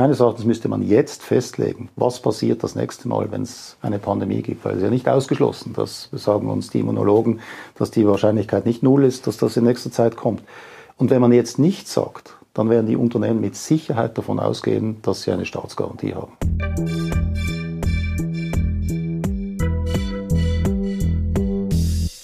Meines 0.00 0.20
Erachtens 0.20 0.46
müsste 0.46 0.70
man 0.70 0.80
jetzt 0.80 1.22
festlegen, 1.22 1.90
was 1.94 2.22
passiert 2.22 2.62
das 2.62 2.74
nächste 2.74 3.06
Mal, 3.06 3.30
wenn 3.30 3.42
es 3.42 3.76
eine 3.82 3.98
Pandemie 3.98 4.40
gibt. 4.40 4.64
Weil 4.64 4.72
es 4.72 4.78
ist 4.78 4.84
ja 4.84 4.88
nicht 4.88 5.06
ausgeschlossen, 5.06 5.74
das 5.76 6.08
sagen 6.12 6.48
uns 6.48 6.70
die 6.70 6.80
Immunologen, 6.80 7.40
dass 7.74 7.90
die 7.90 8.06
Wahrscheinlichkeit 8.06 8.64
nicht 8.64 8.82
null 8.82 9.04
ist, 9.04 9.26
dass 9.26 9.36
das 9.36 9.58
in 9.58 9.64
nächster 9.64 9.92
Zeit 9.92 10.16
kommt. 10.16 10.42
Und 10.96 11.10
wenn 11.10 11.20
man 11.20 11.34
jetzt 11.34 11.58
nichts 11.58 11.92
sagt, 11.92 12.34
dann 12.54 12.70
werden 12.70 12.86
die 12.86 12.96
Unternehmen 12.96 13.42
mit 13.42 13.56
Sicherheit 13.56 14.16
davon 14.16 14.40
ausgehen, 14.40 15.02
dass 15.02 15.20
sie 15.20 15.32
eine 15.32 15.44
Staatsgarantie 15.44 16.14
haben. 16.14 16.32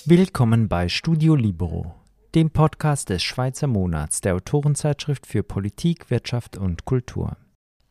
Willkommen 0.07 0.69
bei 0.69 0.89
Studio 0.89 1.35
Libero, 1.35 1.93
dem 2.35 2.49
Podcast 2.49 3.11
des 3.11 3.23
Schweizer 3.23 3.67
Monats 3.67 4.23
der 4.23 4.35
Autorenzeitschrift 4.35 5.27
für 5.27 5.43
Politik, 5.43 6.09
Wirtschaft 6.09 6.57
und 6.57 6.87
Kultur. 6.87 7.37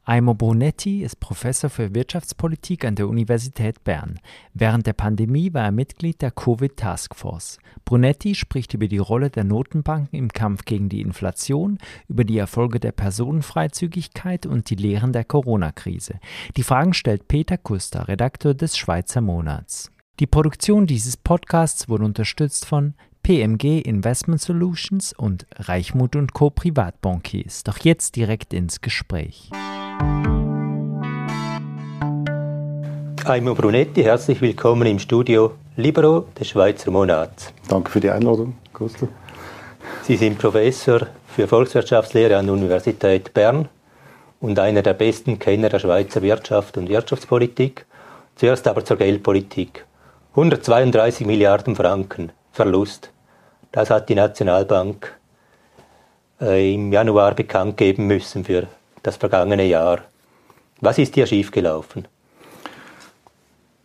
Aimo 0.07 0.35
Brunetti 0.35 1.01
ist 1.01 1.19
Professor 1.19 1.67
für 1.67 1.95
Wirtschaftspolitik 1.95 2.85
an 2.85 2.93
der 2.93 3.07
Universität 3.07 3.83
Bern. 3.83 4.19
Während 4.53 4.85
der 4.85 4.93
Pandemie 4.93 5.51
war 5.55 5.63
er 5.63 5.71
Mitglied 5.71 6.21
der 6.21 6.29
Covid 6.29 6.77
Task 6.77 7.15
Force. 7.15 7.57
Brunetti 7.85 8.35
spricht 8.35 8.75
über 8.75 8.87
die 8.87 8.99
Rolle 8.99 9.31
der 9.31 9.43
Notenbanken 9.43 10.15
im 10.19 10.29
Kampf 10.29 10.65
gegen 10.65 10.89
die 10.89 11.01
Inflation, 11.01 11.79
über 12.07 12.23
die 12.23 12.37
Erfolge 12.37 12.79
der 12.79 12.91
Personenfreizügigkeit 12.91 14.45
und 14.45 14.69
die 14.69 14.75
Lehren 14.75 15.11
der 15.11 15.23
Corona-Krise. 15.23 16.19
Die 16.55 16.63
Fragen 16.63 16.93
stellt 16.93 17.27
Peter 17.27 17.57
Kuster, 17.57 18.07
Redakteur 18.07 18.53
des 18.53 18.77
Schweizer 18.77 19.21
Monats. 19.21 19.91
Die 20.19 20.27
Produktion 20.27 20.85
dieses 20.85 21.17
Podcasts 21.17 21.89
wurde 21.89 22.05
unterstützt 22.05 22.67
von 22.67 22.93
PMG 23.23 23.81
Investment 23.81 24.39
Solutions 24.39 25.13
und 25.13 25.47
Reichmut 25.55 26.15
und 26.15 26.33
Co. 26.33 26.51
Privatbankiers. 26.51 27.63
Doch 27.63 27.79
jetzt 27.79 28.15
direkt 28.15 28.53
ins 28.53 28.81
Gespräch. 28.81 29.49
Aimo 33.27 33.55
Brunetti, 33.55 34.03
herzlich 34.03 34.39
willkommen 34.39 34.85
im 34.85 34.99
Studio 34.99 35.53
Libero 35.77 36.27
des 36.39 36.49
Schweizer 36.49 36.91
Monats. 36.91 37.51
Danke 37.67 37.89
für 37.89 37.99
die 37.99 38.11
Einladung, 38.11 38.55
Gustav. 38.71 39.09
Sie 40.03 40.15
sind 40.15 40.37
Professor 40.37 41.07
für 41.27 41.47
Volkswirtschaftslehre 41.47 42.37
an 42.37 42.45
der 42.45 42.53
Universität 42.53 43.33
Bern 43.33 43.67
und 44.39 44.59
einer 44.59 44.83
der 44.83 44.93
besten 44.93 45.39
Kenner 45.39 45.69
der 45.69 45.79
Schweizer 45.79 46.21
Wirtschaft 46.21 46.77
und 46.77 46.87
Wirtschaftspolitik. 46.87 47.87
Zuerst 48.35 48.67
aber 48.67 48.85
zur 48.85 48.97
Geldpolitik. 48.97 49.85
132 50.33 51.25
Milliarden 51.25 51.75
Franken 51.75 52.31
Verlust. 52.51 53.09
Das 53.71 53.89
hat 53.89 54.07
die 54.07 54.15
Nationalbank 54.15 55.17
äh, 56.39 56.75
im 56.75 56.93
Januar 56.93 57.33
bekannt 57.33 57.77
geben 57.77 58.05
müssen 58.05 58.45
für 58.45 58.67
das 59.05 59.17
vergangene 59.17 59.65
Jahr. 59.65 59.99
Was 60.81 60.97
ist 60.97 61.15
hier 61.15 61.25
schiefgelaufen? 61.25 62.07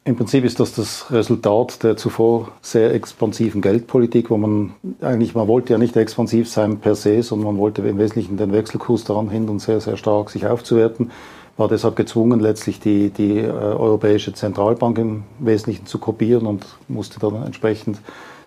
Im 0.05 0.17
Prinzip 0.17 0.45
ist 0.45 0.59
das 0.59 0.73
das 0.73 1.13
Resultat 1.13 1.83
der 1.83 1.97
zuvor 1.97 2.53
sehr 2.63 2.95
expansiven 2.95 3.61
Geldpolitik, 3.61 4.31
wo 4.31 4.39
man 4.39 4.73
eigentlich, 5.03 5.35
man 5.35 5.47
wollte 5.47 5.75
ja 5.75 5.79
nicht 5.79 5.95
expansiv 5.95 6.49
sein 6.49 6.79
per 6.79 6.95
se, 6.95 7.23
sondern 7.23 7.49
man 7.49 7.59
wollte 7.59 7.83
im 7.83 7.99
Wesentlichen 7.99 8.39
den 8.39 8.53
Wechselkurs 8.53 9.05
daran 9.05 9.29
hindern, 9.29 9.59
sehr, 9.59 9.81
sehr 9.81 9.99
stark 9.99 10.31
sich 10.31 10.47
aufzuwerten, 10.47 11.11
war 11.59 11.69
deshalb 11.69 11.97
gezwungen, 11.97 12.41
letztlich 12.41 12.81
die, 12.81 13.11
die 13.11 13.39
äh, 13.39 13.51
Europäische 13.51 14.33
Zentralbank 14.33 14.99
im 14.99 15.25
Wesentlichen 15.39 15.85
zu 15.85 15.99
kopieren 15.99 16.47
und 16.47 16.65
musste 16.89 17.21
dann 17.21 17.45
entsprechend 17.45 17.99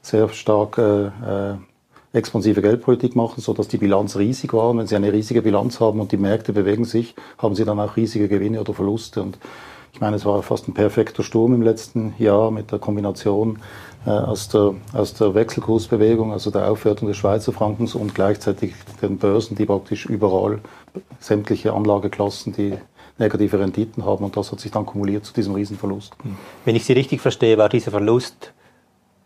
sehr 0.01 0.27
stark 0.29 0.79
äh, 0.79 1.05
äh 1.05 1.55
expansive 2.13 2.61
Geldpolitik 2.61 3.15
machen, 3.15 3.41
so 3.41 3.53
dass 3.53 3.67
die 3.67 3.77
Bilanz 3.77 4.15
riesig 4.15 4.53
war. 4.53 4.69
Und 4.69 4.77
wenn 4.77 4.87
Sie 4.87 4.95
eine 4.95 5.11
riesige 5.11 5.41
Bilanz 5.41 5.79
haben 5.79 5.99
und 5.99 6.11
die 6.11 6.17
Märkte 6.17 6.53
bewegen 6.53 6.85
sich, 6.85 7.15
haben 7.39 7.55
Sie 7.55 7.65
dann 7.65 7.79
auch 7.79 7.97
riesige 7.97 8.27
Gewinne 8.27 8.61
oder 8.61 8.73
Verluste. 8.73 9.21
Und 9.21 9.39
ich 9.91 9.99
meine, 9.99 10.15
es 10.15 10.25
war 10.25 10.41
fast 10.43 10.67
ein 10.67 10.73
perfekter 10.73 11.23
Sturm 11.23 11.53
im 11.53 11.61
letzten 11.61 12.13
Jahr 12.19 12.51
mit 12.51 12.71
der 12.71 12.79
Kombination 12.79 13.59
äh, 14.05 14.11
aus, 14.11 14.47
der, 14.49 14.75
aus 14.93 15.13
der 15.15 15.33
Wechselkursbewegung, 15.33 16.31
also 16.31 16.51
der 16.51 16.69
Aufwertung 16.69 17.07
des 17.07 17.17
Schweizer 17.17 17.51
Frankens 17.51 17.95
und 17.95 18.13
gleichzeitig 18.13 18.73
den 19.01 19.17
Börsen, 19.17 19.55
die 19.55 19.65
praktisch 19.65 20.05
überall 20.05 20.61
sämtliche 21.19 21.73
Anlageklassen, 21.73 22.53
die 22.53 22.73
negative 23.17 23.59
Renditen 23.59 24.05
haben. 24.05 24.23
Und 24.23 24.37
das 24.37 24.51
hat 24.51 24.59
sich 24.59 24.71
dann 24.71 24.85
kumuliert 24.85 25.25
zu 25.25 25.33
diesem 25.33 25.55
Riesenverlust. 25.55 26.13
Wenn 26.65 26.75
ich 26.75 26.85
Sie 26.85 26.93
richtig 26.93 27.21
verstehe, 27.21 27.57
war 27.57 27.69
dieser 27.69 27.91
Verlust 27.91 28.53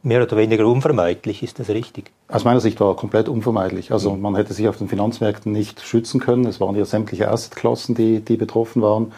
mehr 0.07 0.23
oder 0.23 0.37
weniger 0.37 0.65
unvermeidlich, 0.65 1.43
ist 1.43 1.59
das 1.59 1.69
richtig? 1.69 2.11
Aus 2.29 2.45
meiner 2.45 2.61
Sicht 2.61 2.79
war 2.79 2.91
er 2.91 2.95
komplett 2.95 3.27
unvermeidlich. 3.29 3.91
Also 3.91 4.15
man 4.15 4.35
hätte 4.35 4.53
sich 4.53 4.67
auf 4.67 4.77
den 4.77 4.87
Finanzmärkten 4.87 5.51
nicht 5.51 5.81
schützen 5.81 6.19
können. 6.19 6.45
Es 6.45 6.59
waren 6.59 6.75
ja 6.75 6.85
sämtliche 6.85 7.29
Assetklassen, 7.29 7.93
die, 7.93 8.21
die 8.21 8.37
betroffen 8.37 8.81
waren. 8.81 9.11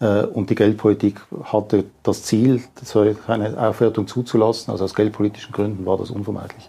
Äh, 0.00 0.22
und 0.22 0.48
die 0.48 0.54
Geldpolitik 0.54 1.20
hatte 1.44 1.84
das 2.02 2.22
Ziel, 2.22 2.62
eine 3.26 3.60
Aufwertung 3.60 4.06
zuzulassen. 4.06 4.70
Also 4.70 4.84
aus 4.84 4.94
geldpolitischen 4.94 5.52
Gründen 5.52 5.84
war 5.84 5.98
das 5.98 6.10
unvermeidlich. 6.10 6.68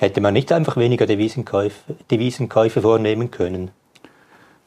Hätte 0.00 0.20
man 0.20 0.34
nicht 0.34 0.50
einfach 0.52 0.76
weniger 0.76 1.06
Devisenkäufe, 1.06 1.94
Devisenkäufe 2.10 2.82
vornehmen 2.82 3.30
können? 3.30 3.70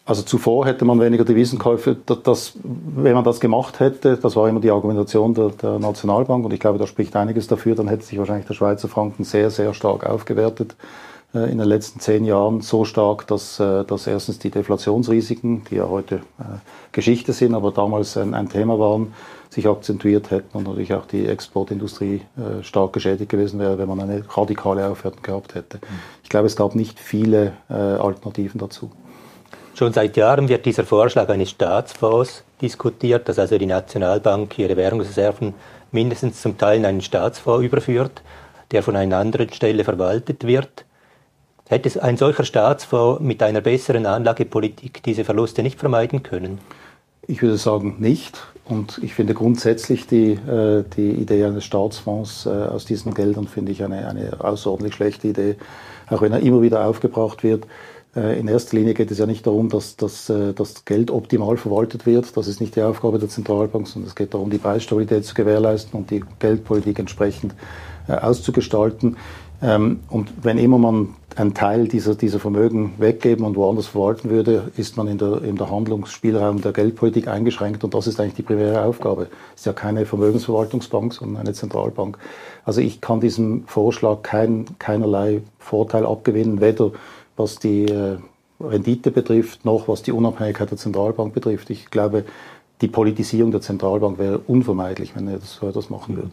Also 0.09 0.23
zuvor 0.23 0.65
hätte 0.65 0.85
man 0.85 0.99
weniger 0.99 1.23
Devisenkäufe. 1.23 1.95
Das, 2.23 2.53
wenn 2.63 3.13
man 3.13 3.23
das 3.23 3.39
gemacht 3.39 3.79
hätte, 3.79 4.17
das 4.17 4.35
war 4.35 4.49
immer 4.49 4.59
die 4.59 4.71
Argumentation 4.71 5.35
der, 5.35 5.49
der, 5.49 5.77
Nationalbank 5.77 6.43
und 6.45 6.51
ich 6.51 6.59
glaube, 6.59 6.79
da 6.79 6.87
spricht 6.87 7.15
einiges 7.15 7.45
dafür, 7.45 7.75
dann 7.75 7.87
hätte 7.87 8.03
sich 8.03 8.17
wahrscheinlich 8.17 8.47
der 8.47 8.55
Schweizer 8.55 8.87
Franken 8.87 9.23
sehr, 9.23 9.51
sehr 9.51 9.75
stark 9.75 10.07
aufgewertet 10.07 10.75
äh, 11.35 11.51
in 11.51 11.59
den 11.59 11.67
letzten 11.67 11.99
zehn 11.99 12.25
Jahren. 12.25 12.61
So 12.61 12.85
stark, 12.85 13.27
dass, 13.27 13.59
äh, 13.59 13.83
dass 13.83 14.07
erstens 14.07 14.39
die 14.39 14.49
Deflationsrisiken, 14.49 15.65
die 15.69 15.75
ja 15.75 15.87
heute 15.87 16.15
äh, 16.39 16.57
Geschichte 16.91 17.31
sind, 17.31 17.53
aber 17.53 17.69
damals 17.69 18.17
ein, 18.17 18.33
ein, 18.33 18.49
Thema 18.49 18.79
waren, 18.79 19.13
sich 19.51 19.67
akzentuiert 19.67 20.31
hätten 20.31 20.57
und 20.57 20.63
natürlich 20.63 20.95
auch 20.95 21.05
die 21.05 21.27
Exportindustrie 21.27 22.21
äh, 22.35 22.63
stark 22.63 22.93
geschädigt 22.93 23.29
gewesen 23.29 23.59
wäre, 23.59 23.77
wenn 23.77 23.87
man 23.87 23.99
eine 23.99 24.23
radikale 24.27 24.89
Aufwertung 24.89 25.21
gehabt 25.21 25.53
hätte. 25.53 25.77
Mhm. 25.77 25.99
Ich 26.23 26.29
glaube, 26.29 26.47
es 26.47 26.55
gab 26.55 26.73
nicht 26.73 26.99
viele 26.99 27.53
äh, 27.69 27.73
Alternativen 27.73 28.59
dazu. 28.59 28.89
Schon 29.79 29.93
seit 29.93 30.17
Jahren 30.17 30.49
wird 30.49 30.65
dieser 30.65 30.83
Vorschlag 30.83 31.29
eines 31.29 31.51
Staatsfonds 31.51 32.43
diskutiert, 32.61 33.29
dass 33.29 33.39
also 33.39 33.57
die 33.57 33.65
Nationalbank 33.65 34.59
ihre 34.59 34.75
Währungsreserven 34.75 35.53
mindestens 35.93 36.41
zum 36.41 36.57
Teil 36.57 36.79
in 36.79 36.85
einen 36.85 36.99
Staatsfonds 36.99 37.65
überführt, 37.65 38.21
der 38.71 38.83
von 38.83 38.97
einer 38.97 39.15
anderen 39.15 39.49
Stelle 39.53 39.85
verwaltet 39.85 40.45
wird. 40.45 40.83
Hätte 41.69 42.03
ein 42.03 42.17
solcher 42.17 42.43
Staatsfonds 42.43 43.21
mit 43.21 43.41
einer 43.41 43.61
besseren 43.61 44.05
Anlagepolitik 44.05 45.01
diese 45.01 45.23
Verluste 45.23 45.63
nicht 45.63 45.79
vermeiden 45.79 46.23
können? 46.23 46.59
Ich 47.25 47.41
würde 47.41 47.55
sagen 47.55 47.95
nicht. 47.99 48.37
Und 48.65 48.99
ich 49.01 49.13
finde 49.13 49.33
grundsätzlich 49.33 50.07
die, 50.07 50.33
äh, 50.33 50.83
die 50.97 51.11
Idee 51.11 51.45
eines 51.45 51.63
Staatsfonds 51.63 52.45
äh, 52.45 52.49
aus 52.49 52.83
diesen 52.83 53.13
Geldern 53.13 53.47
finde 53.47 53.71
ich 53.71 53.81
eine, 53.81 54.09
eine 54.09 54.43
außerordentlich 54.43 54.95
schlechte 54.95 55.29
Idee, 55.29 55.55
auch 56.09 56.21
wenn 56.21 56.33
er 56.33 56.41
immer 56.41 56.61
wieder 56.61 56.85
aufgebracht 56.85 57.43
wird. 57.43 57.65
Äh, 58.15 58.39
in 58.39 58.47
erster 58.47 58.77
Linie 58.77 58.93
geht 58.93 59.11
es 59.11 59.19
ja 59.19 59.25
nicht 59.25 59.45
darum, 59.45 59.69
dass, 59.69 59.95
dass 59.95 60.29
äh, 60.29 60.53
das 60.53 60.85
Geld 60.85 61.11
optimal 61.11 61.57
verwaltet 61.57 62.05
wird. 62.05 62.35
Das 62.35 62.47
ist 62.47 62.59
nicht 62.59 62.75
die 62.75 62.81
Aufgabe 62.81 63.19
der 63.19 63.29
Zentralbank, 63.29 63.87
sondern 63.87 64.07
es 64.09 64.15
geht 64.15 64.33
darum, 64.33 64.49
die 64.49 64.57
Preisstabilität 64.57 65.25
zu 65.25 65.35
gewährleisten 65.35 65.99
und 65.99 66.09
die 66.11 66.23
Geldpolitik 66.39 66.99
entsprechend 66.99 67.53
äh, 68.07 68.13
auszugestalten. 68.13 69.17
Ähm, 69.61 69.99
und 70.09 70.31
wenn 70.41 70.57
immer 70.57 70.77
man 70.77 71.09
einen 71.35 71.53
Teil 71.53 71.87
dieser, 71.87 72.15
dieser 72.15 72.39
Vermögen 72.39 72.93
weggeben 72.97 73.45
und 73.45 73.55
woanders 73.55 73.87
verwalten 73.87 74.29
würde, 74.29 74.71
ist 74.77 74.97
man 74.97 75.07
in 75.07 75.17
der, 75.17 75.43
in 75.43 75.57
der 75.57 75.69
Handlungsspielraum 75.69 76.61
der 76.61 76.71
Geldpolitik 76.71 77.27
eingeschränkt 77.27 77.83
und 77.83 77.93
das 77.93 78.07
ist 78.07 78.19
eigentlich 78.19 78.35
die 78.35 78.41
primäre 78.41 78.83
Aufgabe. 78.83 79.27
Es 79.53 79.61
ist 79.61 79.65
ja 79.65 79.73
keine 79.73 80.05
Vermögensverwaltungsbank, 80.05 81.13
sondern 81.13 81.41
eine 81.41 81.53
Zentralbank. 81.53 82.17
Also 82.65 82.81
ich 82.81 83.01
kann 83.01 83.19
diesem 83.19 83.65
Vorschlag 83.67 84.23
kein, 84.23 84.65
keinerlei 84.79 85.41
Vorteil 85.59 86.05
abgewinnen, 86.05 86.61
weder 86.61 86.91
was 87.39 87.57
die 87.57 87.85
äh, 87.85 88.17
Rendite 88.59 89.11
betrifft, 89.11 89.65
noch 89.65 89.87
was 89.87 90.03
die 90.03 90.11
Unabhängigkeit 90.11 90.69
der 90.69 90.77
Zentralbank 90.77 91.33
betrifft. 91.33 91.69
Ich 91.69 91.89
glaube, 91.89 92.25
die 92.81 92.87
Politisierung 92.87 93.51
der 93.51 93.61
Zentralbank 93.61 94.19
wäre 94.19 94.39
unvermeidlich, 94.39 95.15
wenn 95.15 95.27
er 95.27 95.39
das, 95.39 95.59
das 95.73 95.89
machen 95.89 96.17
würde. 96.17 96.31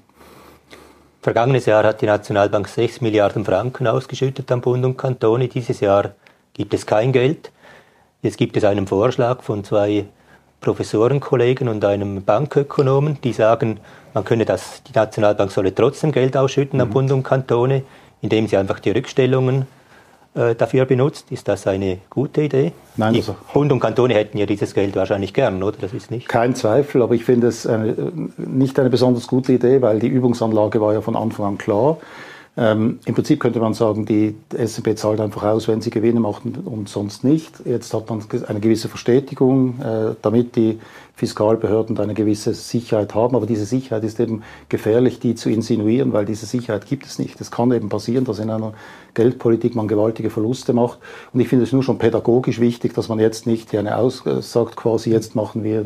Vergangenes 1.22 1.66
Jahr 1.66 1.84
hat 1.84 2.02
die 2.02 2.06
Nationalbank 2.06 2.68
6 2.68 3.00
Milliarden 3.00 3.44
Franken 3.44 3.86
ausgeschüttet 3.86 4.50
an 4.52 4.60
Bund 4.60 4.84
und 4.84 4.96
Kantone. 4.96 5.48
Dieses 5.48 5.80
Jahr 5.80 6.14
gibt 6.54 6.74
es 6.74 6.86
kein 6.86 7.12
Geld. 7.12 7.50
Jetzt 8.22 8.38
gibt 8.38 8.56
es 8.56 8.64
einen 8.64 8.86
Vorschlag 8.86 9.42
von 9.42 9.64
zwei 9.64 10.06
Professorenkollegen 10.60 11.68
und 11.68 11.84
einem 11.84 12.24
Bankökonomen, 12.24 13.18
die 13.22 13.32
sagen, 13.32 13.80
man 14.14 14.24
könne 14.24 14.44
das, 14.44 14.82
die 14.84 14.92
Nationalbank 14.92 15.50
solle 15.50 15.74
trotzdem 15.74 16.12
Geld 16.12 16.36
ausschütten 16.36 16.80
an 16.80 16.88
mhm. 16.88 16.92
Bund 16.92 17.12
und 17.12 17.22
Kantone, 17.22 17.82
indem 18.22 18.46
sie 18.46 18.56
einfach 18.56 18.80
die 18.80 18.90
Rückstellungen 18.90 19.66
dafür 20.36 20.84
benutzt. 20.84 21.30
Ist 21.30 21.48
das 21.48 21.66
eine 21.66 21.98
gute 22.10 22.42
Idee? 22.42 22.72
Nein, 22.96 23.14
die 23.14 23.24
Bund 23.52 23.72
und 23.72 23.80
Kantone 23.80 24.14
hätten 24.14 24.38
ja 24.38 24.46
dieses 24.46 24.74
Geld 24.74 24.94
wahrscheinlich 24.96 25.32
gern, 25.32 25.62
oder? 25.62 25.76
Das 25.80 25.92
ist 25.92 26.10
nicht. 26.10 26.28
Kein 26.28 26.54
Zweifel, 26.54 27.02
aber 27.02 27.14
ich 27.14 27.24
finde 27.24 27.46
es 27.46 27.66
eine, 27.66 27.94
nicht 28.36 28.78
eine 28.78 28.90
besonders 28.90 29.26
gute 29.26 29.52
Idee, 29.52 29.82
weil 29.82 29.98
die 29.98 30.08
Übungsanlage 30.08 30.80
war 30.80 30.92
ja 30.92 31.00
von 31.00 31.16
Anfang 31.16 31.46
an 31.46 31.58
klar. 31.58 31.98
Ähm, 32.58 33.00
Im 33.04 33.14
Prinzip 33.14 33.40
könnte 33.40 33.60
man 33.60 33.74
sagen, 33.74 34.06
die 34.06 34.34
SNB 34.50 34.96
zahlt 34.96 35.20
einfach 35.20 35.42
aus, 35.42 35.68
wenn 35.68 35.82
sie 35.82 35.90
Gewinne 35.90 36.20
macht 36.20 36.42
und 36.64 36.88
sonst 36.88 37.22
nicht. 37.22 37.52
Jetzt 37.66 37.92
hat 37.92 38.08
man 38.08 38.22
eine 38.46 38.60
gewisse 38.60 38.88
Verstetigung, 38.88 39.78
äh, 39.80 40.14
damit 40.22 40.56
die 40.56 40.78
Fiskalbehörden 41.16 41.98
eine 41.98 42.12
gewisse 42.12 42.52
Sicherheit 42.52 43.14
haben. 43.14 43.34
Aber 43.34 43.46
diese 43.46 43.64
Sicherheit 43.64 44.04
ist 44.04 44.20
eben 44.20 44.42
gefährlich, 44.68 45.18
die 45.18 45.34
zu 45.34 45.48
insinuieren, 45.48 46.12
weil 46.12 46.26
diese 46.26 46.44
Sicherheit 46.44 46.84
gibt 46.86 47.06
es 47.06 47.18
nicht. 47.18 47.40
Es 47.40 47.50
kann 47.50 47.72
eben 47.72 47.88
passieren, 47.88 48.26
dass 48.26 48.38
in 48.38 48.50
einer 48.50 48.74
Geldpolitik 49.14 49.74
man 49.74 49.88
gewaltige 49.88 50.28
Verluste 50.28 50.74
macht. 50.74 50.98
Und 51.32 51.40
ich 51.40 51.48
finde 51.48 51.64
es 51.64 51.72
nur 51.72 51.82
schon 51.82 51.96
pädagogisch 51.96 52.60
wichtig, 52.60 52.92
dass 52.92 53.08
man 53.08 53.18
jetzt 53.18 53.46
nicht 53.46 53.74
eine 53.74 53.96
aussagt, 53.96 54.76
quasi 54.76 55.10
jetzt 55.10 55.34
machen 55.34 55.64
wir, 55.64 55.80
äh, 55.80 55.84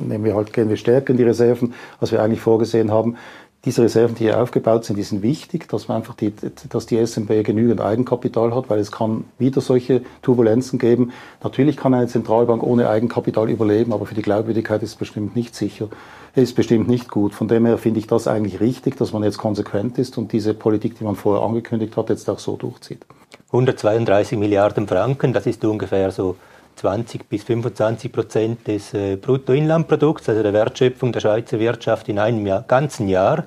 nehmen 0.00 0.24
wir 0.24 0.34
halt, 0.34 0.52
gehen 0.52 0.68
wir 0.68 0.76
stärker 0.76 1.12
in 1.12 1.18
die 1.18 1.22
Reserven, 1.22 1.72
als 2.00 2.10
wir 2.10 2.20
eigentlich 2.20 2.40
vorgesehen 2.40 2.90
haben 2.90 3.16
diese 3.64 3.82
Reserven, 3.82 4.14
die 4.14 4.24
hier 4.24 4.40
aufgebaut 4.40 4.84
sind, 4.84 4.96
die 4.96 5.02
sind 5.02 5.22
wichtig, 5.22 5.68
dass 5.68 5.88
man 5.88 5.98
einfach 5.98 6.14
die, 6.14 6.32
dass 6.68 6.86
die 6.86 7.04
SMB 7.04 7.44
genügend 7.44 7.80
Eigenkapital 7.80 8.54
hat, 8.54 8.70
weil 8.70 8.78
es 8.78 8.92
kann 8.92 9.24
wieder 9.38 9.60
solche 9.60 10.02
Turbulenzen 10.22 10.78
geben. 10.78 11.12
Natürlich 11.42 11.76
kann 11.76 11.92
eine 11.92 12.06
Zentralbank 12.06 12.62
ohne 12.62 12.88
Eigenkapital 12.88 13.50
überleben, 13.50 13.92
aber 13.92 14.06
für 14.06 14.14
die 14.14 14.22
Glaubwürdigkeit 14.22 14.82
ist 14.82 14.90
es 14.90 14.96
bestimmt 14.96 15.34
nicht 15.34 15.56
sicher, 15.56 15.88
ist 16.36 16.54
bestimmt 16.54 16.88
nicht 16.88 17.10
gut. 17.10 17.34
Von 17.34 17.48
dem 17.48 17.66
her 17.66 17.78
finde 17.78 17.98
ich 17.98 18.06
das 18.06 18.28
eigentlich 18.28 18.60
richtig, 18.60 18.96
dass 18.96 19.12
man 19.12 19.24
jetzt 19.24 19.38
konsequent 19.38 19.98
ist 19.98 20.18
und 20.18 20.32
diese 20.32 20.54
Politik, 20.54 20.96
die 20.96 21.04
man 21.04 21.16
vorher 21.16 21.44
angekündigt 21.44 21.96
hat, 21.96 22.10
jetzt 22.10 22.30
auch 22.30 22.38
so 22.38 22.56
durchzieht. 22.56 23.04
132 23.48 24.38
Milliarden 24.38 24.86
Franken, 24.86 25.32
das 25.32 25.46
ist 25.46 25.64
ungefähr 25.64 26.12
so 26.12 26.36
20 26.78 27.28
bis 27.28 27.42
25 27.42 28.12
Prozent 28.12 28.66
des 28.66 28.94
äh, 28.94 29.16
Bruttoinlandprodukts, 29.16 30.28
also 30.28 30.42
der 30.42 30.52
Wertschöpfung 30.52 31.12
der 31.12 31.20
Schweizer 31.20 31.58
Wirtschaft 31.58 32.08
in 32.08 32.18
einem 32.18 32.46
Jahr, 32.46 32.62
ganzen 32.66 33.08
Jahr. 33.08 33.44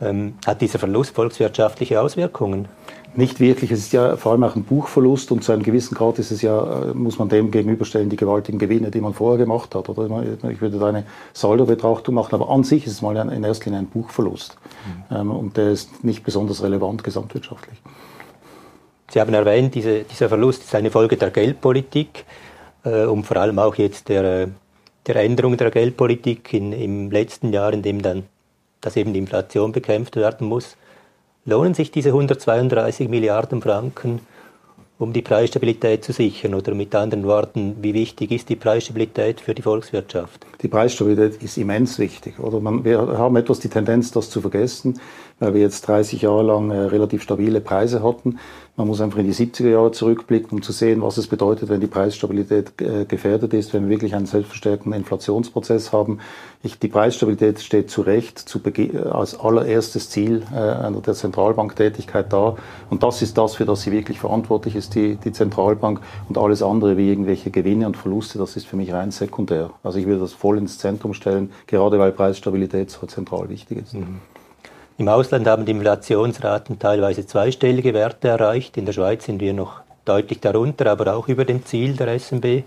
Ähm, 0.00 0.34
hat 0.46 0.60
dieser 0.60 0.78
Verlust 0.78 1.14
volkswirtschaftliche 1.14 2.00
Auswirkungen? 2.00 2.68
Nicht 3.14 3.40
wirklich. 3.40 3.70
Es 3.70 3.78
ist 3.78 3.92
ja 3.94 4.16
vor 4.16 4.32
allem 4.32 4.44
auch 4.44 4.54
ein 4.54 4.64
Buchverlust 4.64 5.32
und 5.32 5.42
zu 5.42 5.52
einem 5.52 5.62
gewissen 5.62 5.94
Grad 5.94 6.18
ist 6.18 6.30
es 6.30 6.42
ja, 6.42 6.82
äh, 6.82 6.94
muss 6.94 7.18
man 7.18 7.30
dem 7.30 7.50
gegenüberstellen, 7.50 8.10
die 8.10 8.16
gewaltigen 8.16 8.58
Gewinne, 8.58 8.90
die 8.90 9.00
man 9.00 9.14
vorher 9.14 9.38
gemacht 9.38 9.74
hat. 9.74 9.88
Oder 9.88 10.22
ich 10.50 10.60
würde 10.60 10.78
da 10.78 10.88
eine 10.88 11.04
Saldo-Betrachtung 11.32 12.14
machen, 12.14 12.34
aber 12.34 12.50
an 12.50 12.62
sich 12.62 12.84
ist 12.86 12.92
es 12.92 13.00
mal 13.00 13.16
in 13.16 13.42
erster 13.42 13.66
Linie 13.66 13.80
ein 13.80 13.86
Buchverlust. 13.86 14.58
Mhm. 15.10 15.16
Ähm, 15.16 15.30
und 15.30 15.56
der 15.56 15.70
ist 15.70 16.04
nicht 16.04 16.24
besonders 16.24 16.62
relevant 16.62 17.02
gesamtwirtschaftlich. 17.02 17.80
Sie 19.10 19.20
haben 19.20 19.34
erwähnt, 19.34 19.74
diese, 19.74 20.04
dieser 20.04 20.28
Verlust 20.28 20.64
ist 20.64 20.74
eine 20.74 20.90
Folge 20.90 21.16
der 21.16 21.30
Geldpolitik 21.30 22.24
äh, 22.84 23.04
und 23.04 23.24
vor 23.24 23.36
allem 23.36 23.58
auch 23.58 23.76
jetzt 23.76 24.08
der, 24.08 24.48
der 25.06 25.16
Änderung 25.16 25.56
der 25.56 25.70
Geldpolitik 25.70 26.52
in, 26.52 26.72
im 26.72 27.10
letzten 27.10 27.52
Jahr, 27.52 27.72
in 27.72 27.82
dem 27.82 28.02
dann, 28.02 28.24
dass 28.80 28.96
eben 28.96 29.12
die 29.12 29.20
Inflation 29.20 29.72
bekämpft 29.72 30.16
werden 30.16 30.48
muss. 30.48 30.76
Lohnen 31.44 31.74
sich 31.74 31.92
diese 31.92 32.08
132 32.08 33.08
Milliarden 33.08 33.62
Franken, 33.62 34.20
um 34.98 35.12
die 35.12 35.22
Preisstabilität 35.22 36.04
zu 36.04 36.12
sichern? 36.12 36.54
Oder 36.54 36.74
mit 36.74 36.94
anderen 36.94 37.24
Worten, 37.24 37.76
wie 37.82 37.94
wichtig 37.94 38.32
ist 38.32 38.48
die 38.48 38.56
Preisstabilität 38.56 39.40
für 39.40 39.54
die 39.54 39.62
Volkswirtschaft? 39.62 40.46
Die 40.62 40.68
Preisstabilität 40.68 41.42
ist 41.42 41.56
immens 41.58 41.98
wichtig. 41.98 42.38
Oder 42.38 42.60
man, 42.60 42.84
wir 42.84 42.98
haben 42.98 43.36
etwas 43.36 43.60
die 43.60 43.68
Tendenz, 43.68 44.10
das 44.10 44.30
zu 44.30 44.40
vergessen, 44.40 44.98
weil 45.38 45.54
wir 45.54 45.60
jetzt 45.60 45.86
30 45.86 46.22
Jahre 46.22 46.42
lang 46.42 46.70
äh, 46.70 46.78
relativ 46.78 47.22
stabile 47.22 47.60
Preise 47.60 48.02
hatten. 48.02 48.38
Man 48.78 48.88
muss 48.88 49.00
einfach 49.00 49.18
in 49.18 49.26
die 49.26 49.34
70er 49.34 49.70
Jahre 49.70 49.92
zurückblicken, 49.92 50.50
um 50.58 50.62
zu 50.62 50.70
sehen, 50.70 51.00
was 51.00 51.16
es 51.16 51.28
bedeutet, 51.28 51.70
wenn 51.70 51.80
die 51.80 51.86
Preisstabilität 51.86 52.78
äh, 52.80 53.06
gefährdet 53.06 53.54
ist, 53.54 53.72
wenn 53.72 53.84
wir 53.84 53.90
wirklich 53.90 54.14
einen 54.14 54.26
selbstverstärkenden 54.26 55.00
Inflationsprozess 55.00 55.92
haben. 55.92 56.18
Ich, 56.62 56.78
die 56.78 56.88
Preisstabilität 56.88 57.60
steht 57.60 57.90
zu 57.90 58.02
Recht 58.02 58.38
zu 58.38 58.60
als 59.10 59.38
allererstes 59.38 60.10
Ziel 60.10 60.42
äh, 60.54 61.00
der 61.00 61.14
Zentralbanktätigkeit 61.14 62.30
da. 62.32 62.56
Und 62.90 63.02
das 63.02 63.22
ist 63.22 63.38
das, 63.38 63.54
für 63.54 63.64
das 63.64 63.82
sie 63.82 63.92
wirklich 63.92 64.20
verantwortlich 64.20 64.76
ist, 64.76 64.94
die, 64.94 65.16
die 65.16 65.32
Zentralbank. 65.32 66.00
Und 66.28 66.36
alles 66.36 66.62
andere 66.62 66.98
wie 66.98 67.08
irgendwelche 67.08 67.50
Gewinne 67.50 67.86
und 67.86 67.96
Verluste, 67.96 68.38
das 68.38 68.56
ist 68.56 68.66
für 68.66 68.76
mich 68.76 68.92
rein 68.92 69.10
sekundär. 69.10 69.70
Also 69.82 69.98
ich 69.98 70.06
würde 70.06 70.20
das 70.20 70.34
voll 70.34 70.58
ins 70.58 70.78
Zentrum 70.78 71.14
stellen, 71.14 71.50
gerade 71.66 71.98
weil 71.98 72.12
Preisstabilität 72.12 72.90
so 72.90 73.06
zentral 73.06 73.48
wichtig 73.48 73.78
ist. 73.78 73.94
Mhm. 73.94 74.20
Im 74.98 75.08
Ausland 75.08 75.46
haben 75.46 75.66
die 75.66 75.72
Inflationsraten 75.72 76.78
teilweise 76.78 77.26
zweistellige 77.26 77.92
Werte 77.92 78.28
erreicht. 78.28 78.78
In 78.78 78.86
der 78.86 78.94
Schweiz 78.94 79.26
sind 79.26 79.40
wir 79.40 79.52
noch 79.52 79.82
deutlich 80.06 80.40
darunter, 80.40 80.90
aber 80.90 81.14
auch 81.14 81.28
über 81.28 81.44
dem 81.44 81.66
Ziel 81.66 81.96
der 81.96 82.18
SNB. 82.18 82.62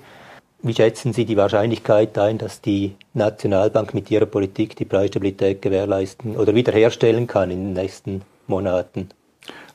Wie 0.62 0.74
schätzen 0.76 1.12
Sie 1.12 1.26
die 1.26 1.38
Wahrscheinlichkeit 1.38 2.18
ein, 2.20 2.38
dass 2.38 2.62
die 2.62 2.96
Nationalbank 3.16 3.96
mit 3.96 4.12
ihrer 4.12 4.28
Politik 4.28 4.76
die 4.76 4.86
Preisstabilität 4.86 5.62
gewährleisten 5.62 6.36
oder 6.38 6.54
wiederherstellen 6.54 7.26
kann 7.26 7.50
in 7.50 7.64
den 7.64 7.74
nächsten 7.74 8.22
Monaten? 8.46 9.10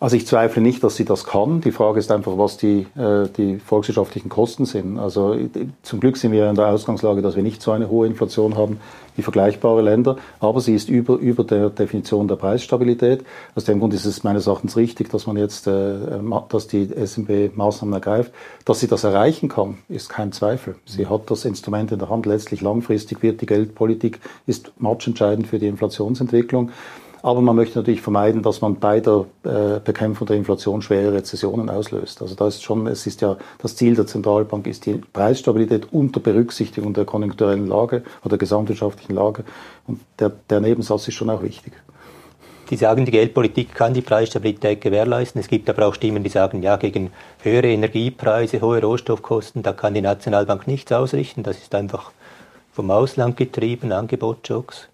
Also 0.04 0.16
ich 0.16 0.26
zweifle 0.26 0.60
nicht, 0.60 0.84
dass 0.84 0.96
sie 0.96 1.06
das 1.06 1.24
kann. 1.24 1.62
Die 1.62 1.72
Frage 1.72 1.98
ist 1.98 2.12
einfach, 2.12 2.36
was 2.36 2.58
die, 2.58 2.86
äh, 2.94 3.26
die 3.38 3.58
volkswirtschaftlichen 3.58 4.28
Kosten 4.28 4.66
sind. 4.66 4.98
Also 4.98 5.34
zum 5.82 5.98
Glück 5.98 6.18
sind 6.18 6.30
wir 6.32 6.50
in 6.50 6.56
der 6.56 6.66
Ausgangslage, 6.66 7.22
dass 7.22 7.36
wir 7.36 7.42
nicht 7.42 7.62
so 7.62 7.70
eine 7.70 7.88
hohe 7.88 8.06
Inflation 8.06 8.54
haben 8.54 8.80
wie 9.16 9.22
vergleichbare 9.22 9.80
Länder, 9.80 10.18
aber 10.40 10.60
sie 10.60 10.74
ist 10.74 10.90
über, 10.90 11.14
über 11.16 11.42
der 11.42 11.70
Definition 11.70 12.28
der 12.28 12.36
Preisstabilität. 12.36 13.24
Aus 13.54 13.64
dem 13.64 13.78
Grund 13.78 13.94
ist 13.94 14.04
es 14.04 14.24
meines 14.24 14.46
Erachtens 14.46 14.76
richtig, 14.76 15.08
dass 15.08 15.26
man 15.26 15.38
jetzt, 15.38 15.66
äh, 15.68 15.94
dass 16.50 16.66
die 16.66 16.86
SMB 16.94 17.56
Maßnahmen 17.56 17.94
ergreift. 17.94 18.30
Dass 18.66 18.80
sie 18.80 18.88
das 18.88 19.04
erreichen 19.04 19.48
kann, 19.48 19.78
ist 19.88 20.10
kein 20.10 20.32
Zweifel. 20.32 20.74
Sie 20.84 21.06
hat 21.06 21.30
das 21.30 21.46
Instrument 21.46 21.92
in 21.92 21.98
der 21.98 22.10
Hand. 22.10 22.26
Letztlich 22.26 22.60
langfristig 22.60 23.22
wird 23.22 23.40
die 23.40 23.46
Geldpolitik, 23.46 24.20
ist 24.46 24.70
matchentscheidend 24.76 25.46
für 25.46 25.58
die 25.58 25.68
Inflationsentwicklung. 25.68 26.72
Aber 27.24 27.40
man 27.40 27.56
möchte 27.56 27.78
natürlich 27.78 28.02
vermeiden, 28.02 28.42
dass 28.42 28.60
man 28.60 28.78
bei 28.78 29.00
der 29.00 29.24
äh, 29.44 29.80
Bekämpfung 29.82 30.26
der 30.26 30.36
Inflation 30.36 30.82
schwere 30.82 31.14
Rezessionen 31.14 31.70
auslöst. 31.70 32.20
Also 32.20 32.34
da 32.34 32.46
ist 32.46 32.62
schon, 32.62 32.86
es 32.86 33.06
ist 33.06 33.22
ja, 33.22 33.38
das 33.62 33.76
Ziel 33.76 33.94
der 33.94 34.06
Zentralbank 34.06 34.66
ist 34.66 34.84
die 34.84 35.00
Preisstabilität 35.10 35.90
unter 35.90 36.20
Berücksichtigung 36.20 36.92
der 36.92 37.06
konjunkturellen 37.06 37.66
Lage 37.66 38.02
oder 38.20 38.28
der 38.28 38.38
gesamtwirtschaftlichen 38.38 39.14
Lage. 39.14 39.44
Und 39.86 40.00
der, 40.18 40.32
der 40.50 40.60
Nebensatz 40.60 41.08
ist 41.08 41.14
schon 41.14 41.30
auch 41.30 41.42
wichtig. 41.42 41.72
Sie 42.68 42.76
sagen, 42.76 43.06
die 43.06 43.12
Geldpolitik 43.12 43.74
kann 43.74 43.94
die 43.94 44.02
Preisstabilität 44.02 44.82
gewährleisten. 44.82 45.40
Es 45.40 45.48
gibt 45.48 45.70
aber 45.70 45.86
auch 45.86 45.94
Stimmen, 45.94 46.24
die 46.24 46.28
sagen, 46.28 46.62
ja, 46.62 46.76
gegen 46.76 47.10
höhere 47.42 47.68
Energiepreise, 47.68 48.60
hohe 48.60 48.82
Rohstoffkosten, 48.82 49.62
da 49.62 49.72
kann 49.72 49.94
die 49.94 50.02
Nationalbank 50.02 50.66
nichts 50.66 50.92
ausrichten. 50.92 51.42
Das 51.42 51.56
ist 51.56 51.74
einfach 51.74 52.12
vom 52.74 52.90
Ausland 52.90 53.38
getrieben, 53.38 53.92
Angebotsschocks. 53.92 54.88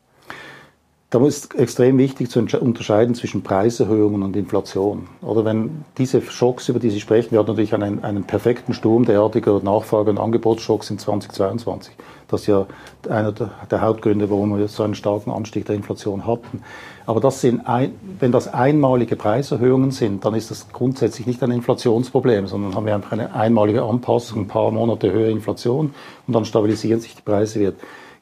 Da 1.12 1.26
ist 1.26 1.56
extrem 1.56 1.98
wichtig 1.98 2.30
zu 2.30 2.38
unterscheiden 2.38 3.16
zwischen 3.16 3.42
Preiserhöhungen 3.42 4.22
und 4.22 4.36
Inflation. 4.36 5.08
Oder 5.22 5.44
wenn 5.44 5.84
diese 5.98 6.22
Schocks, 6.22 6.68
über 6.68 6.78
die 6.78 6.90
Sie 6.90 7.00
sprechen, 7.00 7.32
wir 7.32 7.40
hatten 7.40 7.50
natürlich 7.50 7.74
einen, 7.74 8.04
einen 8.04 8.22
perfekten 8.22 8.74
Sturm 8.74 9.04
derartiger 9.04 9.60
Nachfrage- 9.60 10.10
und 10.10 10.18
Angebotsschocks 10.18 10.88
in 10.88 11.00
2022. 11.00 11.96
Das 12.28 12.42
ist 12.42 12.46
ja 12.46 12.64
einer 13.08 13.32
der, 13.32 13.80
Hauptgründe, 13.80 14.30
warum 14.30 14.56
wir 14.56 14.68
so 14.68 14.84
einen 14.84 14.94
starken 14.94 15.32
Anstieg 15.32 15.64
der 15.64 15.74
Inflation 15.74 16.28
hatten. 16.28 16.62
Aber 17.06 17.18
das 17.18 17.40
sind 17.40 17.66
ein, 17.66 17.92
wenn 18.20 18.30
das 18.30 18.46
einmalige 18.46 19.16
Preiserhöhungen 19.16 19.90
sind, 19.90 20.24
dann 20.24 20.34
ist 20.34 20.52
das 20.52 20.68
grundsätzlich 20.72 21.26
nicht 21.26 21.42
ein 21.42 21.50
Inflationsproblem, 21.50 22.46
sondern 22.46 22.76
haben 22.76 22.86
wir 22.86 22.94
einfach 22.94 23.10
eine 23.10 23.34
einmalige 23.34 23.82
Anpassung, 23.82 24.42
ein 24.42 24.46
paar 24.46 24.70
Monate 24.70 25.10
höhere 25.10 25.32
Inflation 25.32 25.92
und 26.28 26.34
dann 26.34 26.44
stabilisieren 26.44 27.00
sich 27.00 27.16
die 27.16 27.22
Preise 27.22 27.58
wieder. 27.58 27.72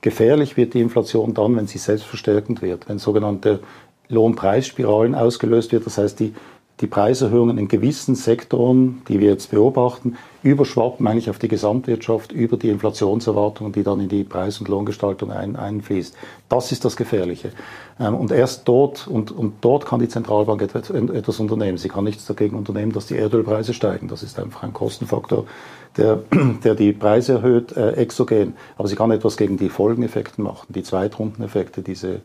Gefährlich 0.01 0.57
wird 0.57 0.75
die 0.75 0.81
Inflation 0.81 1.35
dann, 1.35 1.57
wenn 1.57 1.67
sie 1.67 1.79
selbstverstärkend 1.79 2.63
wird, 2.63 2.89
wenn 2.89 2.99
sogenannte 2.99 3.61
Lohnpreisspiralen 4.09 5.15
ausgelöst 5.15 5.73
wird. 5.73 5.87
Das 5.87 5.99
heißt, 5.99 6.21
die, 6.21 6.35
die 6.81 6.87
Preiserhöhungen 6.87 7.59
in 7.59 7.67
gewissen 7.67 8.15
Sektoren, 8.15 9.03
die 9.09 9.19
wir 9.19 9.31
jetzt 9.31 9.51
beobachten, 9.51 10.17
überschwappen 10.45 11.07
eigentlich 11.07 11.29
auf 11.29 11.41
die 11.41 11.49
Gesamtwirtschaft 11.49 12.31
über 12.31 12.57
die 12.57 12.69
Inflationserwartungen, 12.69 13.73
die 13.73 13.83
dann 13.83 13.99
in 13.99 14.09
die 14.09 14.23
Preis- 14.23 14.61
und 14.61 14.69
Lohngestaltung 14.69 15.33
ein, 15.33 15.57
einfließt. 15.57 16.17
Das 16.49 16.71
ist 16.71 16.85
das 16.85 16.97
Gefährliche. 16.97 17.51
Ähm, 17.99 18.15
und 18.15 18.31
erst 18.31 18.69
dort, 18.69 19.09
und, 19.09 19.33
und 19.33 19.55
dort 19.63 19.85
kann 19.85 19.99
die 19.99 20.09
Zentralbank 20.09 20.63
etwas, 20.63 20.91
etwas 20.91 21.41
unternehmen. 21.41 21.77
Sie 21.77 21.89
kann 21.89 22.05
nichts 22.05 22.25
dagegen 22.27 22.57
unternehmen, 22.57 22.93
dass 22.93 23.07
die 23.07 23.17
Erdölpreise 23.17 23.75
steigen. 23.75 24.07
Das 24.07 24.23
ist 24.23 24.39
einfach 24.39 24.63
ein 24.63 24.73
Kostenfaktor, 24.73 25.45
der, 25.99 26.23
der 26.65 26.75
die 26.75 26.93
Preise 26.93 27.35
erhöht, 27.35 27.77
äh, 27.77 27.93
exogen. 27.93 28.55
Aber 28.77 28.89
sie 28.89 28.97
kann 28.97 29.11
etwas 29.11 29.37
gegen 29.37 29.59
die 29.59 29.69
Folgeneffekte 29.69 30.41
machen, 30.41 30.67
die 30.71 30.83
Zweitrundeneffekte, 30.83 31.83
diese 31.83 32.21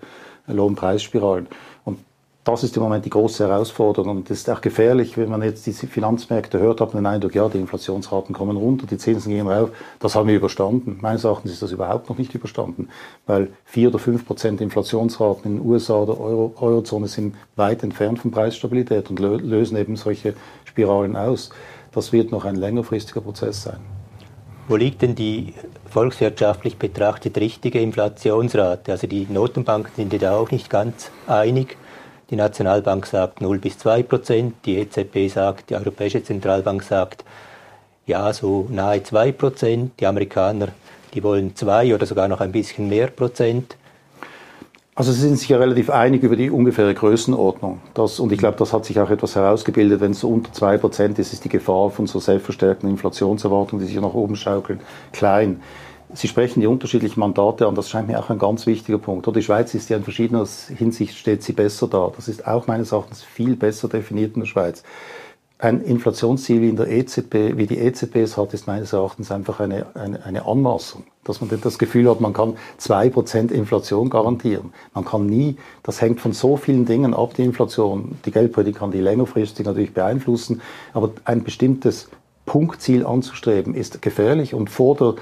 Lohnpreisspiralen. 0.48 1.48
Und 1.84 2.00
das 2.44 2.64
ist 2.64 2.76
im 2.76 2.84
Moment 2.84 3.06
die 3.06 3.10
große 3.10 3.48
Herausforderung. 3.48 4.18
Und 4.18 4.30
das 4.30 4.40
ist 4.40 4.50
auch 4.50 4.60
gefährlich, 4.60 5.18
wenn 5.18 5.30
man 5.30 5.42
jetzt 5.42 5.66
diese 5.66 5.88
Finanzmärkte 5.88 6.60
hört, 6.60 6.82
hat 6.82 6.94
man 6.94 7.04
den 7.04 7.14
Eindruck, 7.14 7.34
ja, 7.36 7.48
die 7.48 7.58
Inflationsraten 7.58 8.36
kommen 8.36 8.58
runter, 8.58 8.86
die 8.86 8.98
Zinsen 8.98 9.32
gehen 9.32 9.48
rauf. 9.48 9.70
Das 10.00 10.16
haben 10.16 10.28
wir 10.28 10.36
überstanden. 10.36 10.98
Meines 11.02 11.24
Erachtens 11.24 11.54
ist 11.54 11.62
das 11.62 11.72
überhaupt 11.72 12.10
noch 12.10 12.18
nicht 12.18 12.36
überstanden, 12.36 12.90
weil 13.26 13.54
vier 13.64 13.88
oder 13.88 14.00
fünf 14.00 14.26
Prozent 14.26 14.60
Inflationsraten 14.60 15.46
in 15.46 15.58
den 15.60 15.66
USA 15.66 16.02
oder 16.02 16.20
Euro, 16.20 16.54
Eurozone 16.60 17.08
sind 17.08 17.36
weit 17.56 17.82
entfernt 17.82 18.20
von 18.20 18.32
Preisstabilität 18.32 19.10
und 19.10 19.20
lösen 19.20 19.78
eben 19.78 19.96
solche 19.96 20.34
Spiralen 20.66 21.16
aus 21.16 21.50
das 21.94 22.12
wird 22.12 22.32
noch 22.32 22.46
ein 22.46 22.56
längerfristiger 22.56 23.22
Prozess 23.22 23.64
sein. 23.64 23.80
Wo 24.68 24.78
liegt 24.78 25.02
denn 25.02 25.14
die 25.14 25.54
volkswirtschaftlich 25.90 26.78
betrachtet 26.78 27.38
richtige 27.38 27.80
Inflationsrate? 27.80 28.94
Also 28.94 29.08
die 29.08 29.28
Notenbanken 29.30 29.92
sind 29.96 30.22
da 30.22 30.38
auch 30.38 30.52
nicht 30.52 30.70
ganz 30.70 31.12
einig. 31.28 31.78
Die 32.30 32.38
Nationalbank 32.38 33.06
sagt 33.06 33.42
0 33.42 33.60
bis 33.60 33.78
2 33.78 34.04
Prozent, 34.04 34.56
die 34.66 34.78
EZB 34.78 35.28
sagt, 35.28 35.70
die 35.70 35.76
Europäische 35.76 36.24
Zentralbank 36.24 36.82
sagt, 36.82 37.26
ja, 38.06 38.32
so 38.34 38.68
nahe 38.70 39.04
2 39.04 39.34
Prozent. 39.34 40.00
Die 40.00 40.08
Amerikaner, 40.08 40.70
die 41.14 41.24
wollen 41.24 41.56
2 41.56 41.94
oder 41.94 42.06
sogar 42.06 42.28
noch 42.28 42.40
ein 42.40 42.52
bisschen 42.52 42.88
mehr 42.88 43.08
Prozent. 43.08 43.78
Also 44.96 45.12
Sie 45.12 45.22
sind 45.22 45.40
sich 45.40 45.50
ja 45.50 45.58
relativ 45.58 45.90
einig 45.90 46.22
über 46.22 46.36
die 46.36 46.52
ungefähre 46.52 46.94
Größenordnung. 46.94 47.82
Das, 47.96 48.20
und 48.20 48.32
ich 48.32 48.38
glaube, 48.38 48.58
das 48.58 48.74
hat 48.74 48.86
sich 48.86 49.00
auch 49.00 49.10
etwas 49.10 49.36
herausgebildet. 49.36 50.02
Wenn 50.02 50.12
es 50.12 50.20
so 50.20 50.30
unter 50.30 50.52
2% 50.52 51.18
ist, 51.18 51.34
ist 51.34 51.44
die 51.44 51.50
Gefahr 51.50 51.90
von 51.90 52.06
so 52.06 52.20
selbstverstärkten 52.20 52.88
Inflationserwartungen, 52.88 53.84
die 53.84 53.92
sich 53.92 54.00
nach 54.00 54.14
oben 54.14 54.36
schaukeln, 54.36 54.82
klein. 55.12 55.62
Sie 56.14 56.28
sprechen 56.28 56.62
die 56.62 56.68
unterschiedlichen 56.68 57.20
Mandate 57.20 57.66
an, 57.66 57.74
das 57.74 57.90
scheint 57.90 58.08
mir 58.08 58.20
auch 58.20 58.30
ein 58.30 58.38
ganz 58.38 58.68
wichtiger 58.68 59.00
Punkt. 59.00 59.28
Die 59.36 59.42
Schweiz 59.42 59.74
ist 59.74 59.90
ja 59.90 59.98
in 59.98 60.04
verschiedener 60.04 60.46
Hinsicht 60.78 61.18
steht 61.18 61.42
sie 61.42 61.54
besser 61.54 61.88
da. 61.88 62.12
Das 62.16 62.28
ist 62.28 62.46
auch 62.46 62.68
meines 62.68 62.92
Erachtens 62.92 63.24
viel 63.24 63.56
besser 63.56 63.88
definiert 63.88 64.36
in 64.36 64.42
der 64.42 64.48
Schweiz 64.48 64.84
ein 65.64 65.82
Inflationsziel 65.82 66.64
in 66.64 66.76
der 66.76 66.90
EZB, 66.90 67.56
wie 67.56 67.68
die 67.68 67.78
EZB 67.78 68.18
es 68.18 68.36
hat, 68.36 68.54
ist 68.54 68.68
meines 68.68 68.92
Erachtens 68.92 69.32
einfach 69.32 69.62
eine, 69.62 69.86
eine, 69.96 70.26
eine 70.26 70.46
Anmaßung. 70.46 71.04
Dass 71.24 71.40
man 71.40 71.50
das 71.62 71.80
Gefühl 71.80 72.10
hat, 72.10 72.20
man 72.20 72.34
kann 72.34 72.58
zwei 72.78 73.10
Prozent 73.10 73.50
Inflation 73.50 74.10
garantieren. 74.10 74.74
Man 74.94 75.06
kann 75.06 75.26
nie, 75.26 75.56
das 75.82 76.02
hängt 76.02 76.20
von 76.20 76.34
so 76.34 76.58
vielen 76.58 76.86
Dingen 76.86 77.14
ab, 77.14 77.34
die 77.36 77.44
Inflation. 77.44 78.18
Die 78.26 78.32
Geldpolitik 78.32 78.78
kann 78.78 78.92
die 78.92 79.00
längerfristig 79.00 79.66
natürlich 79.66 79.94
beeinflussen, 79.94 80.62
aber 80.92 81.12
ein 81.24 81.44
bestimmtes 81.44 82.10
Punktziel 82.46 83.06
anzustreben 83.06 83.74
ist 83.74 84.02
gefährlich 84.02 84.54
und 84.54 84.70
vor 84.70 84.98
der 84.98 85.16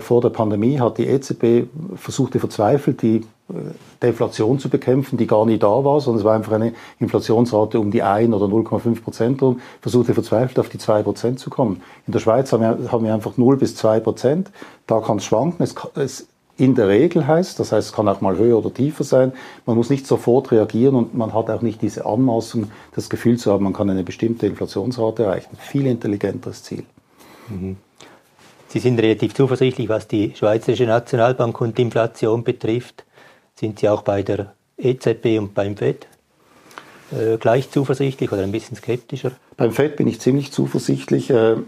vor 0.00 0.20
der 0.20 0.30
Pandemie 0.30 0.78
hat 0.78 0.98
die 0.98 1.06
EZB 1.06 1.68
versuchte 1.96 2.38
verzweifelt, 2.38 3.02
die 3.02 3.24
äh, 3.48 3.54
Deflation 4.02 4.58
zu 4.58 4.68
bekämpfen, 4.68 5.16
die 5.18 5.26
gar 5.26 5.44
nie 5.44 5.58
da 5.58 5.84
war, 5.84 6.00
sondern 6.00 6.20
es 6.20 6.24
war 6.24 6.34
einfach 6.34 6.52
eine 6.52 6.72
Inflationsrate 6.98 7.78
um 7.78 7.90
die 7.90 8.02
1 8.02 8.32
oder 8.32 8.46
0,5 8.46 9.02
Prozent 9.02 9.42
rum, 9.42 9.60
versuchte 9.80 10.14
verzweifelt 10.14 10.58
auf 10.58 10.68
die 10.68 10.78
2 10.78 11.02
Prozent 11.02 11.40
zu 11.40 11.50
kommen. 11.50 11.82
In 12.06 12.12
der 12.12 12.20
Schweiz 12.20 12.52
haben 12.52 12.60
wir, 12.60 12.92
haben 12.92 13.04
wir 13.04 13.12
einfach 13.12 13.36
0 13.36 13.56
bis 13.56 13.76
2 13.76 14.00
Prozent. 14.00 14.50
Da 14.86 15.00
kann 15.00 15.18
es 15.18 15.24
schwanken. 15.24 15.62
Es, 15.62 15.74
es 15.94 16.26
in 16.56 16.74
der 16.74 16.88
Regel 16.88 17.26
heißt, 17.26 17.58
das 17.58 17.72
heißt, 17.72 17.88
es 17.88 17.92
kann 17.92 18.08
auch 18.08 18.20
mal 18.20 18.38
höher 18.38 18.58
oder 18.58 18.72
tiefer 18.72 19.04
sein. 19.04 19.32
Man 19.66 19.76
muss 19.76 19.90
nicht 19.90 20.06
sofort 20.06 20.52
reagieren 20.52 20.94
und 20.94 21.14
man 21.14 21.34
hat 21.34 21.50
auch 21.50 21.62
nicht 21.62 21.82
diese 21.82 22.06
Anmaßung, 22.06 22.70
das 22.94 23.10
Gefühl 23.10 23.38
zu 23.38 23.52
haben, 23.52 23.64
man 23.64 23.72
kann 23.72 23.90
eine 23.90 24.04
bestimmte 24.04 24.46
Inflationsrate 24.46 25.24
erreichen. 25.24 25.56
Viel 25.58 25.86
intelligenteres 25.86 26.62
Ziel. 26.62 26.84
Mhm. 27.48 27.76
Sie 28.74 28.80
sind 28.80 28.98
relativ 28.98 29.34
zuversichtlich, 29.34 29.88
was 29.88 30.08
die 30.08 30.32
Schweizerische 30.34 30.84
Nationalbank 30.84 31.60
und 31.60 31.78
die 31.78 31.82
Inflation 31.82 32.42
betrifft. 32.42 33.04
Sind 33.54 33.78
Sie 33.78 33.88
auch 33.88 34.02
bei 34.02 34.24
der 34.24 34.52
EZB 34.76 35.38
und 35.38 35.54
beim 35.54 35.76
FED 35.76 36.08
äh, 37.12 37.36
gleich 37.36 37.70
zuversichtlich 37.70 38.32
oder 38.32 38.42
ein 38.42 38.50
bisschen 38.50 38.76
skeptischer? 38.76 39.30
Beim 39.56 39.70
FED 39.70 39.94
bin 39.94 40.08
ich 40.08 40.20
ziemlich 40.20 40.50
zuversichtlich. 40.50 41.30
Äh, 41.30 41.58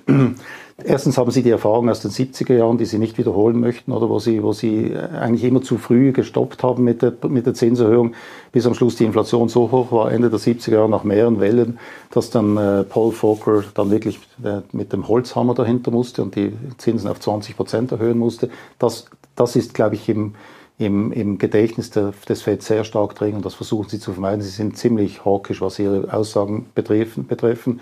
erstens 0.85 1.17
haben 1.19 1.31
Sie 1.31 1.43
die 1.43 1.51
Erfahrung 1.51 1.89
aus 1.89 2.01
den 2.01 2.11
70er 2.11 2.55
Jahren, 2.55 2.79
die 2.79 2.85
Sie 2.85 2.99
nicht 2.99 3.19
wiederholen 3.19 3.59
möchten, 3.59 3.93
oder 3.93 4.09
wo 4.09 4.19
Sie, 4.19 4.43
wo 4.43 4.53
Sie 4.53 4.95
eigentlich 4.97 5.45
immer 5.45 5.63
zu 5.63 5.79
früh 5.79 6.13
gestoppt 6.13 6.63
haben 6.63 6.85
mit 6.85 7.03
der, 7.03 7.15
mit 7.29 7.47
der 7.47 7.55
Zinserhöhung, 7.55 8.15
bis 8.53 8.67
am 8.67 8.75
Schluss 8.75 8.97
die 8.97 9.05
Inflation 9.05 9.49
so 9.49 9.71
hoch 9.71 9.93
war, 9.93 10.13
Ende 10.13 10.31
der 10.31 10.39
70er 10.39 10.73
Jahre 10.73 10.89
nach 10.89 11.05
mehreren 11.05 11.41
Wellen, 11.41 11.79
dass 12.11 12.31
dann 12.31 12.57
äh, 12.57 12.85
Paul 12.85 13.13
Volcker 13.13 13.65
dann 13.75 13.91
wirklich 13.91 14.19
äh, 14.45 14.61
mit 14.73 14.93
dem 14.93 15.09
Holzhammer 15.09 15.55
dahinter 15.55 15.91
musste 15.91 16.23
und 16.23 16.35
die 16.37 16.53
Zinsen 16.79 17.09
auf 17.09 17.21
20 17.21 17.57
Prozent 17.57 17.93
erhöhen 17.93 18.19
musste. 18.19 18.51
Das, 18.79 19.07
das 19.35 19.57
ist, 19.57 19.75
glaube 19.75 19.95
ich, 19.95 20.09
im, 20.09 20.35
im, 20.79 21.11
im 21.13 21.39
Gedächtnis 21.39 21.91
der, 21.91 22.13
des 22.29 22.43
FED 22.43 22.63
sehr 22.63 22.85
stark 22.85 23.15
drin 23.15 23.35
und 23.35 23.47
das 23.47 23.55
versuchen 23.55 23.89
sie 23.89 23.99
zu 23.99 24.13
vermeiden. 24.13 24.43
Sie 24.43 24.51
sind 24.51 24.77
ziemlich 24.77 25.25
hawkisch, 25.25 25.61
was 25.61 25.79
ihre 25.79 26.13
Aussagen 26.13 26.67
betreffen. 26.75 27.27
betreffen. 27.27 27.81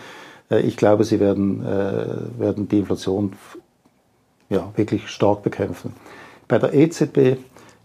Äh, 0.54 0.60
ich 0.60 0.76
glaube, 0.76 1.04
sie 1.04 1.20
werden, 1.20 1.64
äh, 1.64 2.40
werden 2.40 2.68
die 2.68 2.78
Inflation 2.78 3.32
ja, 4.50 4.70
wirklich 4.76 5.08
stark 5.08 5.42
bekämpfen. 5.42 5.92
Bei 6.48 6.58
der 6.58 6.74
EZB, 6.74 7.38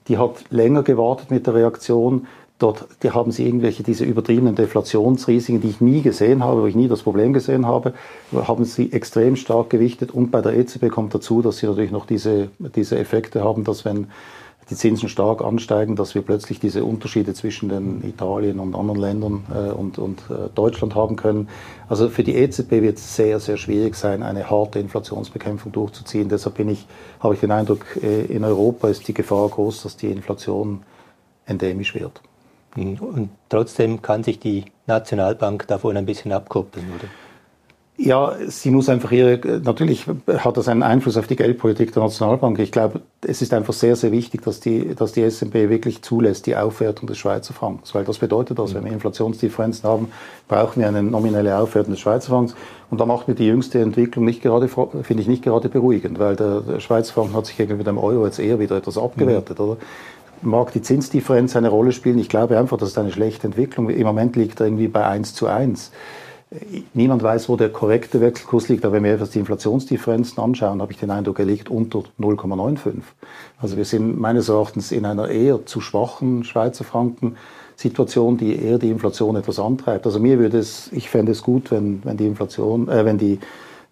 die 0.07 0.17
hat 0.17 0.43
länger 0.49 0.83
gewartet 0.83 1.31
mit 1.31 1.47
der 1.47 1.55
Reaktion. 1.55 2.27
Dort 2.57 2.87
die 3.03 3.11
haben 3.11 3.31
sie 3.31 3.45
irgendwelche 3.45 3.83
diese 3.83 4.03
übertriebenen 4.03 4.55
Deflationsrisiken, 4.55 5.61
die 5.61 5.69
ich 5.69 5.79
nie 5.79 6.01
gesehen 6.01 6.43
habe, 6.43 6.61
wo 6.61 6.65
ich 6.65 6.75
nie 6.75 6.89
das 6.89 7.03
Problem 7.03 7.31
gesehen 7.31 7.65
habe, 7.65 7.93
haben 8.33 8.65
sie 8.65 8.91
extrem 8.91 9.37
stark 9.37 9.69
gewichtet. 9.69 10.11
Und 10.11 10.29
bei 10.29 10.41
der 10.41 10.57
EZB 10.57 10.89
kommt 10.89 11.15
dazu, 11.15 11.41
dass 11.41 11.57
sie 11.57 11.67
natürlich 11.67 11.91
noch 11.91 12.05
diese, 12.05 12.49
diese 12.75 12.99
Effekte 12.99 13.45
haben, 13.45 13.63
dass 13.63 13.85
wenn 13.85 14.07
die 14.69 14.75
Zinsen 14.75 15.09
stark 15.09 15.41
ansteigen, 15.41 15.95
dass 15.95 16.15
wir 16.15 16.21
plötzlich 16.21 16.59
diese 16.59 16.83
Unterschiede 16.83 17.33
zwischen 17.33 17.69
den 17.69 18.03
Italien 18.03 18.59
und 18.59 18.75
anderen 18.75 18.99
Ländern 18.99 19.45
äh, 19.53 19.71
und, 19.71 19.97
und 19.97 20.19
äh, 20.29 20.49
Deutschland 20.53 20.95
haben 20.95 21.15
können. 21.15 21.49
Also 21.87 22.09
für 22.09 22.23
die 22.23 22.35
EZB 22.35 22.71
wird 22.71 22.97
es 22.97 23.15
sehr, 23.15 23.39
sehr 23.39 23.57
schwierig 23.57 23.95
sein, 23.95 24.21
eine 24.21 24.49
harte 24.49 24.79
Inflationsbekämpfung 24.79 25.71
durchzuziehen. 25.71 26.29
Deshalb 26.29 26.55
bin 26.55 26.69
ich, 26.69 26.85
habe 27.19 27.33
ich 27.33 27.39
den 27.39 27.51
Eindruck, 27.51 27.85
äh, 28.01 28.25
in 28.25 28.43
Europa 28.43 28.89
ist 28.89 29.07
die 29.07 29.13
Gefahr 29.13 29.49
groß, 29.49 29.83
dass 29.83 29.97
die 29.97 30.11
Inflation 30.11 30.83
endemisch 31.45 31.95
wird. 31.95 32.21
Mhm. 32.75 32.97
Und 32.99 33.29
trotzdem 33.49 34.01
kann 34.01 34.23
sich 34.23 34.39
die 34.39 34.65
Nationalbank 34.85 35.67
davon 35.67 35.97
ein 35.97 36.05
bisschen 36.05 36.31
abkoppeln, 36.31 36.85
oder? 36.95 37.07
Ja, 38.01 38.33
sie 38.47 38.71
muss 38.71 38.87
einfach 38.87 39.11
ihre, 39.11 39.59
natürlich 39.61 40.05
hat 40.37 40.55
das 40.55 40.69
einen 40.69 40.83
Einfluss 40.83 41.17
auf 41.17 41.27
die 41.27 41.35
Geldpolitik 41.35 41.91
der 41.91 42.01
Nationalbank. 42.01 42.57
Ich 42.59 42.71
glaube, 42.71 43.01
es 43.21 43.41
ist 43.41 43.53
einfach 43.53 43.73
sehr, 43.73 43.97
sehr 43.97 44.13
wichtig, 44.13 44.41
dass 44.41 44.61
die, 44.61 44.95
dass 44.95 45.11
die 45.11 45.29
SNB 45.29 45.53
wirklich 45.69 46.01
zulässt, 46.01 46.45
die 46.45 46.55
Aufwertung 46.55 47.07
des 47.07 47.17
Schweizer 47.17 47.53
Franks. 47.53 47.93
Weil 47.93 48.05
das 48.05 48.19
bedeutet, 48.19 48.57
dass 48.57 48.73
wenn 48.73 48.85
wir 48.85 48.93
Inflationsdifferenzen 48.93 49.89
haben, 49.89 50.07
brauchen 50.47 50.79
wir 50.79 50.87
eine 50.87 51.03
nominelle 51.03 51.57
Aufwertung 51.57 51.91
des 51.91 51.99
Schweizer 51.99 52.29
Franks. 52.29 52.55
Und 52.89 53.01
da 53.01 53.05
macht 53.05 53.27
mir 53.27 53.35
die 53.35 53.47
jüngste 53.47 53.81
Entwicklung 53.81 54.23
nicht 54.23 54.41
gerade, 54.41 54.69
finde 54.69 55.21
ich 55.21 55.27
nicht 55.27 55.43
gerade 55.43 55.67
beruhigend, 55.67 56.19
weil 56.19 56.37
der, 56.37 56.61
der 56.61 56.79
Schweizer 56.79 57.11
Franken 57.13 57.35
hat 57.35 57.47
sich 57.47 57.57
gegenüber 57.57 57.83
dem 57.83 57.97
Euro 57.97 58.25
jetzt 58.25 58.39
eher 58.39 58.59
wieder 58.59 58.77
etwas 58.77 58.97
abgewertet, 58.97 59.59
mhm. 59.59 59.65
oder? 59.65 59.77
Mag 60.41 60.71
die 60.71 60.81
Zinsdifferenz 60.81 61.57
eine 61.57 61.67
Rolle 61.67 61.91
spielen? 61.91 62.17
Ich 62.17 62.29
glaube 62.29 62.57
einfach, 62.57 62.77
das 62.77 62.89
ist 62.89 62.97
eine 62.97 63.11
schlechte 63.11 63.45
Entwicklung. 63.45 63.89
Im 63.89 64.07
Moment 64.07 64.37
liegt 64.37 64.61
er 64.61 64.67
irgendwie 64.67 64.87
bei 64.87 65.05
1 65.05 65.35
zu 65.35 65.47
1. 65.47 65.91
Niemand 66.95 67.21
weiß, 67.21 67.47
wo 67.47 67.57
der 67.57 67.69
korrekte 67.69 68.21
Wechselkurs 68.21 68.69
liegt, 68.69 68.83
aber 68.83 68.95
wenn 68.95 69.03
wir 69.03 69.13
etwas 69.13 69.29
die 69.29 69.39
Inflationsdifferenzen 69.39 70.41
anschauen, 70.41 70.81
habe 70.81 70.91
ich 70.91 70.97
den 70.97 71.11
Eindruck, 71.11 71.37
er 71.37 71.45
liegt 71.45 71.69
unter 71.69 71.99
0,95. 72.19 73.01
Also 73.59 73.77
wir 73.77 73.85
sind 73.85 74.19
meines 74.19 74.49
Erachtens 74.49 74.91
in 74.91 75.05
einer 75.05 75.29
eher 75.29 75.67
zu 75.67 75.79
schwachen 75.79 76.43
Schweizer 76.43 76.83
Franken 76.83 77.37
Situation, 77.75 78.37
die 78.37 78.61
eher 78.61 78.79
die 78.79 78.89
Inflation 78.89 79.35
etwas 79.35 79.59
antreibt. 79.59 80.07
Also 80.07 80.19
mir 80.19 80.39
würde 80.39 80.57
es, 80.57 80.91
ich 80.91 81.09
fände 81.09 81.33
es 81.33 81.43
gut, 81.43 81.69
wenn, 81.69 82.03
wenn 82.03 82.17
die 82.17 82.25
Inflation, 82.25 82.89
äh, 82.89 83.05
wenn 83.05 83.19
die 83.19 83.39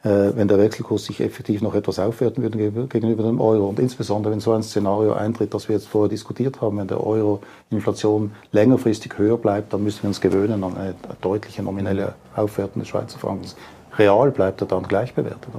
wenn 0.03 0.47
der 0.47 0.59
Wechselkurs 0.59 1.05
sich 1.05 1.21
effektiv 1.21 1.61
noch 1.61 1.73
etwas 1.73 1.99
aufwerten 1.99 2.43
würde 2.43 2.87
gegenüber 2.87 3.23
dem 3.23 3.41
Euro. 3.41 3.67
Und 3.67 3.79
insbesondere, 3.79 4.31
wenn 4.31 4.39
so 4.39 4.53
ein 4.53 4.63
Szenario 4.63 5.13
eintritt, 5.13 5.53
das 5.53 5.67
wir 5.67 5.75
jetzt 5.75 5.87
vorher 5.87 6.07
diskutiert 6.07 6.61
haben, 6.61 6.77
wenn 6.77 6.87
der 6.87 7.05
Euro-Inflation 7.05 8.31
längerfristig 8.51 9.17
höher 9.17 9.37
bleibt, 9.37 9.73
dann 9.73 9.83
müssen 9.83 10.03
wir 10.03 10.09
uns 10.09 10.21
gewöhnen 10.21 10.63
an 10.63 10.77
eine 10.77 10.95
deutliche 11.19 11.63
nominelle 11.63 12.13
Aufwertung 12.35 12.81
des 12.81 12.89
Schweizer 12.89 13.17
Frankens. 13.17 13.55
Real 13.97 14.31
bleibt 14.31 14.61
er 14.61 14.67
dann 14.67 14.83
gleich 14.83 15.13
bewertet. 15.13 15.49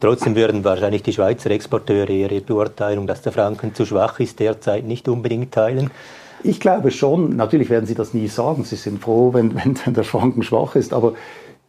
Trotzdem 0.00 0.34
würden 0.34 0.64
wahrscheinlich 0.64 1.02
die 1.02 1.12
Schweizer 1.12 1.50
Exporteure 1.50 2.08
ihre 2.08 2.40
Beurteilung, 2.40 3.06
dass 3.06 3.22
der 3.22 3.32
Franken 3.32 3.74
zu 3.74 3.84
schwach 3.84 4.18
ist, 4.20 4.40
derzeit 4.40 4.84
nicht 4.84 5.08
unbedingt 5.08 5.52
teilen. 5.52 5.90
Ich 6.42 6.60
glaube 6.60 6.90
schon, 6.90 7.36
natürlich 7.36 7.70
werden 7.70 7.86
sie 7.86 7.94
das 7.94 8.14
nie 8.14 8.28
sagen. 8.28 8.64
Sie 8.64 8.76
sind 8.76 9.00
froh, 9.02 9.34
wenn, 9.34 9.54
wenn 9.54 9.94
der 9.94 10.04
Franken 10.04 10.42
schwach 10.42 10.76
ist, 10.76 10.92
aber 10.92 11.12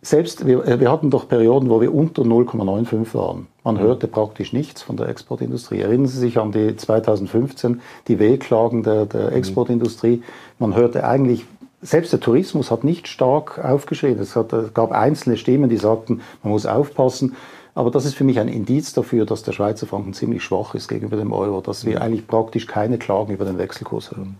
selbst, 0.01 0.45
wir, 0.45 0.65
äh, 0.65 0.79
wir, 0.79 0.91
hatten 0.91 1.09
doch 1.09 1.27
Perioden, 1.27 1.69
wo 1.69 1.81
wir 1.81 1.93
unter 1.93 2.23
0,95 2.23 3.13
waren. 3.13 3.47
Man 3.63 3.75
mhm. 3.75 3.79
hörte 3.79 4.07
praktisch 4.07 4.53
nichts 4.53 4.81
von 4.81 4.97
der 4.97 5.09
Exportindustrie. 5.09 5.81
Erinnern 5.81 6.07
Sie 6.07 6.19
sich 6.19 6.37
an 6.37 6.51
die 6.51 6.75
2015, 6.75 7.81
die 8.07 8.19
Wehklagen 8.19 8.83
der, 8.83 9.05
der 9.05 9.31
mhm. 9.31 9.37
Exportindustrie. 9.37 10.23
Man 10.59 10.75
hörte 10.75 11.05
eigentlich, 11.05 11.45
selbst 11.81 12.13
der 12.13 12.19
Tourismus 12.19 12.71
hat 12.71 12.83
nicht 12.83 13.07
stark 13.07 13.63
aufgeschrien. 13.63 14.19
Es, 14.19 14.35
hat, 14.35 14.53
es 14.53 14.73
gab 14.73 14.91
einzelne 14.91 15.37
Stimmen, 15.37 15.69
die 15.69 15.77
sagten, 15.77 16.21
man 16.43 16.51
muss 16.53 16.65
aufpassen. 16.65 17.35
Aber 17.73 17.91
das 17.91 18.05
ist 18.05 18.15
für 18.15 18.23
mich 18.23 18.39
ein 18.39 18.47
Indiz 18.47 18.93
dafür, 18.93 19.25
dass 19.25 19.43
der 19.43 19.51
Schweizer 19.51 19.85
Franken 19.85 20.13
ziemlich 20.13 20.43
schwach 20.43 20.73
ist 20.73 20.87
gegenüber 20.87 21.17
dem 21.17 21.31
Euro, 21.31 21.61
dass 21.61 21.85
wir 21.85 21.97
mhm. 21.97 22.01
eigentlich 22.01 22.27
praktisch 22.27 22.65
keine 22.65 22.97
Klagen 22.97 23.33
über 23.33 23.45
den 23.45 23.57
Wechselkurs 23.57 24.11
hören. 24.11 24.37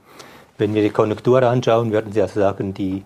Wenn 0.58 0.74
wir 0.74 0.82
die 0.82 0.90
Konjunktur 0.90 1.44
anschauen, 1.44 1.92
würden 1.92 2.12
Sie 2.12 2.22
also 2.22 2.40
sagen, 2.40 2.74
die 2.74 3.04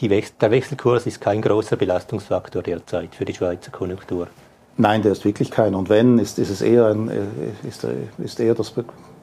Wechsel, 0.00 0.34
der 0.40 0.50
Wechselkurs 0.50 1.06
ist 1.06 1.20
kein 1.20 1.42
großer 1.42 1.76
Belastungsfaktor 1.76 2.62
derzeit 2.62 3.14
für 3.14 3.24
die 3.24 3.34
Schweizer 3.34 3.70
Konjunktur. 3.70 4.28
Nein, 4.76 5.02
der 5.02 5.12
ist 5.12 5.24
wirklich 5.24 5.50
kein. 5.50 5.74
Und 5.74 5.88
wenn, 5.88 6.18
ist, 6.18 6.38
ist 6.38 6.50
es 6.50 6.62
eher, 6.62 6.86
ein, 6.86 7.08
äh, 7.08 7.68
ist, 7.68 7.86
ist 8.18 8.40
eher 8.40 8.54
das, 8.54 8.74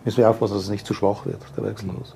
müssen 0.05 0.17
wir 0.17 0.29
aufpassen, 0.29 0.53
dass 0.53 0.63
es 0.63 0.69
nicht 0.69 0.85
zu 0.85 0.93
schwach 0.93 1.25
wird, 1.25 1.41
der 1.57 1.63
Wechselkurs. 1.65 2.15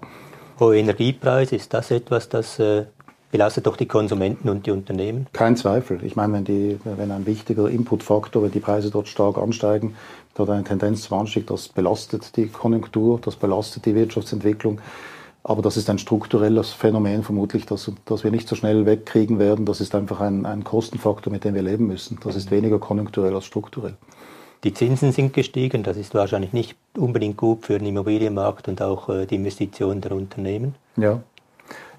Hohe 0.60 0.78
Energiepreise, 0.78 1.56
ist 1.56 1.74
das 1.74 1.90
etwas, 1.90 2.30
das 2.30 2.60
äh, 2.60 2.86
belastet 3.32 3.66
doch 3.66 3.76
die 3.76 3.88
Konsumenten 3.88 4.48
und 4.48 4.68
die 4.68 4.72
Unternehmen? 4.72 5.26
Kein 5.34 5.58
Zweifel. 5.58 6.04
Ich 6.04 6.16
meine, 6.16 6.34
wenn, 6.34 6.46
die, 6.46 6.80
wenn 6.84 7.12
ein 7.12 7.26
wichtiger 7.26 7.68
Inputfaktor, 7.68 8.44
wenn 8.44 8.52
die 8.52 8.60
Preise 8.60 8.92
dort 8.92 9.08
stark 9.08 9.40
ansteigen, 9.40 9.96
dort 10.36 10.52
eine 10.52 10.64
Tendenz 10.64 11.02
zum 11.02 11.18
Anstieg, 11.18 11.48
das 11.48 11.68
belastet 11.68 12.38
die 12.38 12.48
Konjunktur, 12.48 13.20
das 13.20 13.36
belastet 13.36 13.88
die 13.88 13.96
Wirtschaftsentwicklung. 13.96 14.80
Aber 15.46 15.62
das 15.62 15.76
ist 15.76 15.90
ein 15.90 15.98
strukturelles 15.98 16.72
Phänomen 16.72 17.24
vermutlich, 17.24 17.66
das, 17.66 17.92
das 18.06 18.24
wir 18.24 18.32
nicht 18.32 18.48
so 18.48 18.56
schnell 18.56 18.86
wegkriegen 18.86 19.40
werden. 19.40 19.66
Das 19.66 19.82
ist 19.82 19.94
einfach 19.94 20.22
ein, 20.22 20.46
ein 20.46 20.64
Kostenfaktor, 20.64 21.34
mit 21.34 21.44
dem 21.44 21.54
wir 21.54 21.62
leben 21.62 21.88
müssen. 21.88 22.18
Das 22.24 22.36
ist 22.38 22.50
weniger 22.50 22.80
konjunkturell 22.80 23.36
als 23.36 23.46
strukturell. 23.46 23.96
Die 24.64 24.74
Zinsen 24.74 25.12
sind 25.12 25.34
gestiegen. 25.34 25.84
Das 25.84 25.98
ist 25.98 26.14
wahrscheinlich 26.14 26.54
nicht 26.54 26.78
unbedingt 26.98 27.36
gut 27.36 27.66
für 27.66 27.78
den 27.78 27.88
Immobilienmarkt 27.88 28.70
und 28.70 28.82
auch 28.82 29.10
äh, 29.10 29.26
die 29.26 29.36
Investitionen 29.36 30.00
der 30.00 30.14
Unternehmen. 30.14 30.76
Ja. 30.96 31.20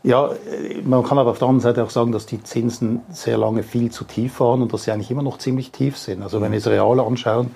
Ja, 0.03 0.33
man 0.85 1.03
kann 1.03 1.17
aber 1.17 1.31
auf 1.31 1.39
der 1.39 1.49
anderen 1.49 1.63
Seite 1.63 1.83
auch 1.83 1.89
sagen, 1.89 2.13
dass 2.13 2.27
die 2.27 2.43
Zinsen 2.43 3.01
sehr 3.09 3.39
lange 3.39 3.63
viel 3.63 3.91
zu 3.91 4.05
tief 4.05 4.39
waren 4.39 4.61
und 4.61 4.71
dass 4.75 4.85
sie 4.85 4.91
eigentlich 4.91 5.11
immer 5.11 5.23
noch 5.23 5.39
ziemlich 5.39 5.71
tief 5.71 5.97
sind. 5.97 6.23
Also 6.23 6.43
wenn 6.43 6.53
wir 6.53 6.59
es 6.59 6.67
real 6.67 7.01
anschauen, 7.01 7.53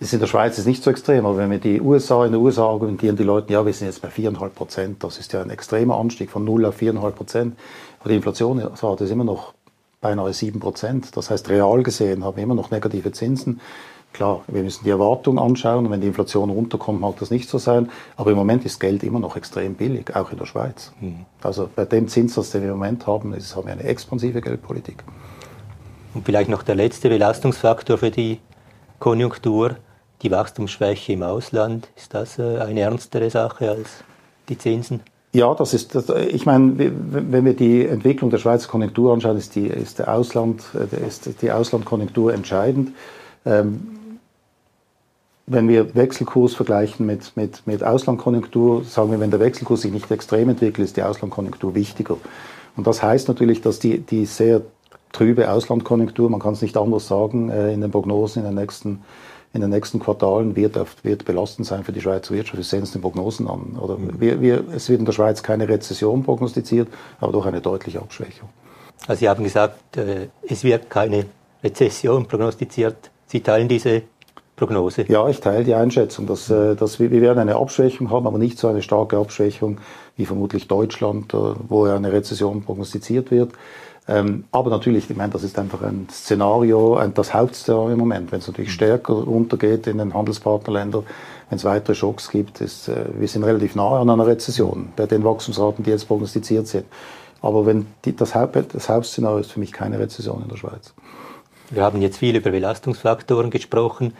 ist 0.00 0.14
in 0.14 0.20
der 0.20 0.26
Schweiz 0.26 0.56
ist 0.56 0.66
nicht 0.66 0.82
so 0.82 0.90
extrem, 0.90 1.26
aber 1.26 1.36
wenn 1.36 1.50
wir 1.50 1.58
die 1.58 1.80
USA, 1.80 2.24
in 2.24 2.32
den 2.32 2.40
USA 2.40 2.64
argumentieren 2.64 3.16
die 3.16 3.22
Leute, 3.22 3.52
ja, 3.52 3.64
wir 3.66 3.72
sind 3.74 3.86
jetzt 3.86 4.00
bei 4.00 4.08
4,5 4.08 4.48
Prozent, 4.48 5.04
das 5.04 5.18
ist 5.18 5.32
ja 5.34 5.42
ein 5.42 5.50
extremer 5.50 5.96
Anstieg 5.96 6.30
von 6.30 6.42
0 6.44 6.64
auf 6.64 6.80
4,5 6.80 7.10
Prozent. 7.10 7.58
Aber 8.00 8.08
die 8.08 8.16
Inflationsrate 8.16 9.04
ist 9.04 9.10
immer 9.10 9.24
noch 9.24 9.52
beinahe 10.00 10.32
7 10.32 10.58
Prozent. 10.58 11.14
Das 11.18 11.30
heißt, 11.30 11.50
real 11.50 11.82
gesehen 11.82 12.24
haben 12.24 12.36
wir 12.36 12.42
immer 12.42 12.54
noch 12.54 12.70
negative 12.70 13.12
Zinsen. 13.12 13.60
Klar, 14.14 14.42
wir 14.48 14.62
müssen 14.62 14.84
die 14.84 14.90
Erwartung 14.90 15.38
anschauen 15.38 15.84
und 15.84 15.92
wenn 15.92 16.00
die 16.00 16.08
Inflation 16.08 16.48
runterkommt, 16.48 17.00
mag 17.00 17.18
das 17.18 17.30
nicht 17.30 17.48
so 17.48 17.58
sein. 17.58 17.90
Aber 18.16 18.30
im 18.30 18.36
Moment 18.38 18.64
ist 18.64 18.80
Geld 18.80 19.02
immer 19.02 19.20
noch 19.20 19.36
extrem 19.36 19.74
billig, 19.74 20.16
auch 20.16 20.32
in 20.32 20.38
der 20.38 20.46
Schweiz. 20.46 20.92
Mhm. 21.00 21.26
Also 21.42 21.68
bei 21.76 21.84
dem 21.84 22.08
Zinssatz, 22.08 22.50
den 22.50 22.62
wir 22.62 22.70
im 22.70 22.78
Moment 22.78 23.06
haben, 23.06 23.34
ist, 23.34 23.54
haben 23.54 23.66
wir 23.66 23.74
eine 23.74 23.84
expansive 23.84 24.40
Geldpolitik. 24.40 25.04
Und 26.14 26.24
vielleicht 26.24 26.48
noch 26.48 26.62
der 26.62 26.74
letzte 26.74 27.10
Belastungsfaktor 27.10 27.98
für 27.98 28.10
die 28.10 28.40
Konjunktur, 28.98 29.76
die 30.22 30.30
Wachstumsschwäche 30.30 31.12
im 31.12 31.22
Ausland. 31.22 31.88
Ist 31.96 32.14
das 32.14 32.38
äh, 32.38 32.58
eine 32.58 32.80
ernstere 32.80 33.30
Sache 33.30 33.70
als 33.70 33.88
die 34.48 34.58
Zinsen? 34.58 35.00
Ja, 35.32 35.54
das 35.54 35.74
ist, 35.74 35.94
das, 35.94 36.08
ich 36.08 36.44
meine, 36.44 36.72
wenn 36.76 37.44
wir 37.44 37.54
die 37.54 37.86
Entwicklung 37.86 38.30
der 38.30 38.38
Schweizer 38.38 38.68
Konjunktur 38.68 39.12
anschauen, 39.12 39.36
ist 39.36 39.54
die, 39.54 39.66
ist 39.66 40.00
der 40.00 40.12
Ausland, 40.12 40.62
äh, 40.74 41.06
ist 41.06 41.40
die 41.40 41.52
Auslandkonjunktur 41.52 42.34
entscheidend. 42.34 42.92
Ähm, 43.46 43.96
wenn 45.46 45.68
wir 45.68 45.94
Wechselkurs 45.94 46.54
vergleichen 46.54 47.06
mit, 47.06 47.36
mit, 47.36 47.66
mit 47.66 47.82
Auslandkonjunktur, 47.82 48.84
sagen 48.84 49.10
wir, 49.10 49.20
wenn 49.20 49.30
der 49.30 49.40
Wechselkurs 49.40 49.82
sich 49.82 49.92
nicht 49.92 50.10
extrem 50.10 50.48
entwickelt, 50.48 50.86
ist 50.86 50.96
die 50.96 51.02
Auslandkonjunktur 51.02 51.74
wichtiger. 51.74 52.16
Und 52.76 52.86
das 52.86 53.02
heißt 53.02 53.28
natürlich, 53.28 53.60
dass 53.60 53.78
die, 53.78 53.98
die 53.98 54.26
sehr 54.26 54.62
trübe 55.12 55.50
Auslandkonjunktur, 55.50 56.30
man 56.30 56.40
kann 56.40 56.52
es 56.52 56.62
nicht 56.62 56.76
anders 56.76 57.08
sagen, 57.08 57.50
äh, 57.50 57.72
in 57.72 57.80
den 57.80 57.90
Prognosen 57.90 58.44
in 58.44 58.48
den 58.48 58.60
nächsten, 58.60 59.02
in 59.52 59.60
den 59.60 59.70
nächsten 59.70 59.98
Quartalen 59.98 60.54
wird, 60.54 60.78
wird 61.02 61.24
belastend 61.24 61.66
sein 61.66 61.82
für 61.82 61.92
die 61.92 62.00
Schweizer 62.00 62.34
Wirtschaft. 62.34 62.56
Wir 62.56 62.64
sehen 62.64 62.84
es 62.84 62.92
den 62.92 63.02
Prognosen 63.02 63.48
an. 63.48 63.76
Oder 63.80 63.98
mhm. 63.98 64.20
wir, 64.20 64.40
wir, 64.40 64.64
es 64.74 64.88
wird 64.88 65.00
in 65.00 65.06
der 65.06 65.12
Schweiz 65.12 65.42
keine 65.42 65.68
Rezession 65.68 66.22
prognostiziert, 66.22 66.88
aber 67.20 67.32
doch 67.32 67.46
eine 67.46 67.60
deutliche 67.60 68.00
Abschwächung. 68.00 68.48
Also 69.06 69.20
Sie 69.20 69.28
haben 69.28 69.42
gesagt, 69.42 69.96
äh, 69.96 70.28
es 70.42 70.62
wird 70.62 70.88
keine 70.88 71.26
Rezession 71.64 72.26
prognostiziert. 72.26 73.10
Sie 73.26 73.40
teilen 73.40 73.68
diese 73.68 74.02
Prognose? 74.60 75.06
Ja, 75.08 75.26
ich 75.28 75.40
teile 75.40 75.64
die 75.64 75.74
Einschätzung, 75.74 76.26
dass, 76.26 76.50
äh, 76.50 76.76
dass 76.76 77.00
wir, 77.00 77.10
wir 77.10 77.22
werden 77.22 77.38
eine 77.38 77.56
Abschwächung 77.56 78.10
haben, 78.10 78.26
aber 78.26 78.38
nicht 78.38 78.58
so 78.58 78.68
eine 78.68 78.82
starke 78.82 79.16
Abschwächung 79.16 79.78
wie 80.16 80.26
vermutlich 80.26 80.68
Deutschland, 80.68 81.32
äh, 81.32 81.38
wo 81.66 81.86
ja 81.86 81.96
eine 81.96 82.12
Rezession 82.12 82.62
prognostiziert 82.62 83.30
wird. 83.30 83.52
Ähm, 84.08 84.44
aber 84.50 84.70
natürlich, 84.70 85.08
ich 85.08 85.16
meine, 85.16 85.32
das 85.32 85.42
ist 85.42 85.58
einfach 85.58 85.82
ein 85.82 86.08
Szenario, 86.10 87.00
das 87.14 87.32
Hauptszenario 87.34 87.90
im 87.92 87.98
Moment. 87.98 88.32
Wenn 88.32 88.40
es 88.40 88.48
natürlich 88.48 88.72
stärker 88.72 89.12
runtergeht 89.12 89.86
in 89.86 89.98
den 89.98 90.14
Handelspartnerländern, 90.14 91.04
wenn 91.48 91.56
es 91.56 91.64
weitere 91.64 91.94
Schocks 91.94 92.30
gibt, 92.30 92.60
ist, 92.60 92.88
äh, 92.88 93.04
wir 93.18 93.28
sind 93.28 93.44
relativ 93.44 93.74
nahe 93.74 94.00
an 94.00 94.10
einer 94.10 94.26
Rezession 94.26 94.92
bei 94.96 95.06
den 95.06 95.24
Wachstumsraten, 95.24 95.84
die 95.84 95.90
jetzt 95.90 96.08
prognostiziert 96.08 96.66
sind. 96.66 96.86
Aber 97.42 97.66
wenn 97.66 97.86
die, 98.04 98.14
das, 98.14 98.34
Haupt, 98.34 98.74
das 98.74 98.88
Hauptszenario 98.88 99.38
ist 99.38 99.52
für 99.52 99.60
mich 99.60 99.72
keine 99.72 99.98
Rezession 99.98 100.42
in 100.42 100.48
der 100.48 100.56
Schweiz. 100.56 100.92
Wir 101.70 101.82
haben 101.82 102.02
jetzt 102.02 102.18
viel 102.18 102.36
über 102.36 102.50
Belastungsfaktoren 102.50 103.50
gesprochen. 103.50 104.14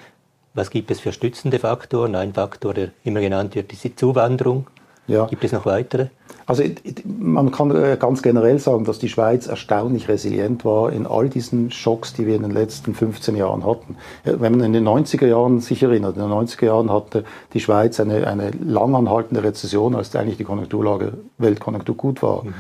Was 0.55 0.71
gibt 0.71 0.91
es 0.91 1.01
für 1.01 1.13
stützende 1.13 1.59
Faktoren? 1.59 2.15
Ein 2.15 2.33
Faktor, 2.33 2.75
der 2.75 2.91
immer 3.05 3.21
genannt 3.21 3.55
wird, 3.55 3.73
ist 3.73 3.85
die 3.85 3.95
Zuwanderung. 3.95 4.67
Ja. 5.11 5.27
Gibt 5.27 5.45
es 5.45 5.53
noch 5.53 5.67
weitere? 5.67 6.09
Also 6.47 6.65
man 7.05 7.51
kann 7.51 7.71
äh, 7.71 7.97
ganz 7.99 8.23
generell 8.23 8.59
sagen, 8.59 8.85
dass 8.85 8.99
die 8.99 9.09
Schweiz 9.09 9.47
erstaunlich 9.47 10.09
resilient 10.09 10.65
war 10.65 10.93
in 10.93 11.07
all 11.07 11.29
diesen 11.29 11.71
Schocks, 11.71 12.13
die 12.13 12.27
wir 12.27 12.35
in 12.35 12.43
den 12.43 12.51
letzten 12.51 12.95
15 12.95 13.37
Jahren 13.37 13.65
hatten. 13.65 13.97
Wenn 14.25 14.53
man 14.53 14.61
in 14.63 14.73
den 14.73 14.87
90er 14.87 15.27
Jahren 15.27 15.61
sich 15.61 15.83
erinnert, 15.83 16.17
in 16.17 16.23
den 16.23 16.31
90er 16.31 16.67
Jahren 16.67 16.93
hatte 16.93 17.25
die 17.53 17.61
Schweiz 17.61 18.01
eine, 18.01 18.27
eine 18.27 18.51
langanhaltende 18.51 19.43
Rezession, 19.45 19.95
als 19.95 20.15
eigentlich 20.17 20.39
die 20.39 20.45
Konjunkturlage, 20.45 21.15
Weltkonjunktur 21.39 21.97
gut 21.97 22.23
war. 22.23 22.45
Mhm. 22.45 22.55